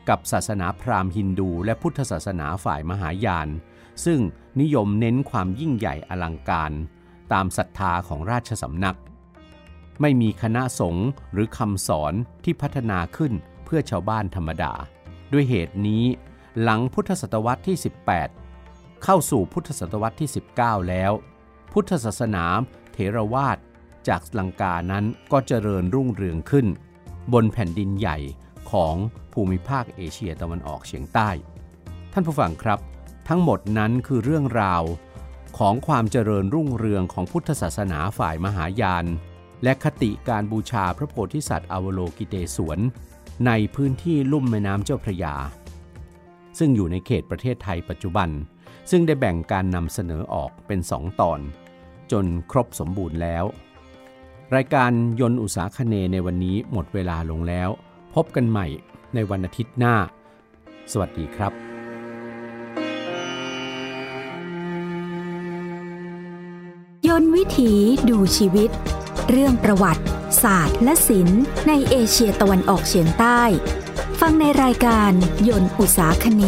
[0.10, 3.48] กับศาสนาพราหมณ์ฮินดูและพุทธศาสนาฝ่ายมหายาน
[4.06, 4.20] ซึ่ง
[4.62, 6.72] นิยมเน้นความยิ่งใหญ่อลังการ
[7.34, 8.98] ตามศรัทธาของราชสำนัก
[10.02, 12.14] ไม่มีคณะสงฆ์หรือคำสอน
[12.44, 13.34] ที่พัฒนาขึ้น
[13.66, 14.74] เพื่อชาวบ้านธรรมดา
[15.34, 16.04] ด้วยเหตุนี้
[16.62, 17.78] หลังพุทธศตวรรษที่
[18.40, 21.12] 18 เข้าสู่พุทธศตวรรษที่ 19 แล้ว
[21.74, 22.46] พุทธศาสนา
[22.92, 23.58] เถรวาท
[24.10, 26.68] จากลังกานั้นก็เจริญรุ่งเรืองขึ้น
[27.34, 28.18] บนแผ่นดินใหญ่
[28.72, 28.96] ของ
[29.34, 31.30] ภูมิภาคเอเชียตะวันออกเฉียงใต้
[32.14, 32.80] ท่านผู้ฟังครับ
[33.28, 34.84] ทั้งหมดนั้นคือเรื่องราว
[35.58, 39.06] ของความเจริญรุ่งเรืองของพุทธศาสนาฝ่ายมหายาน
[39.64, 42.80] และคติการบูชาพระโพธิสัตว์อวโลกิเตศวน
[43.48, 45.36] ในพื้นที่ลุ่มแม่น้ำเจ้าพระยา
[46.58, 48.30] ซึ่งอยู่ในเขตประเทศไทยปัจจุบัน
[48.92, 51.40] ซึ่งได้แบ่งการนำเสนอออกเป็นสองตอน
[52.12, 53.46] จนครบสมบูรณ์แล้ว
[54.56, 57.70] รายการยนต์อุตสาคเนในวันนี้หมดเวลาลงแล้ว
[58.16, 58.68] พบกันใหม่
[59.14, 59.96] ในวันอาทิตย์หน้า
[60.92, 61.52] สวัสดีครับ
[67.08, 67.74] ยนต์วิถี
[68.10, 68.70] ดูชีวิต
[69.30, 70.04] เรื่องประวัติ
[70.44, 73.42] ศาสตร์ และศิลป์ในเอเชียตะวันออกเฉียงใต้
[74.20, 75.12] ฟังในรายการ
[75.50, 76.44] ยนต์อุตสาคเน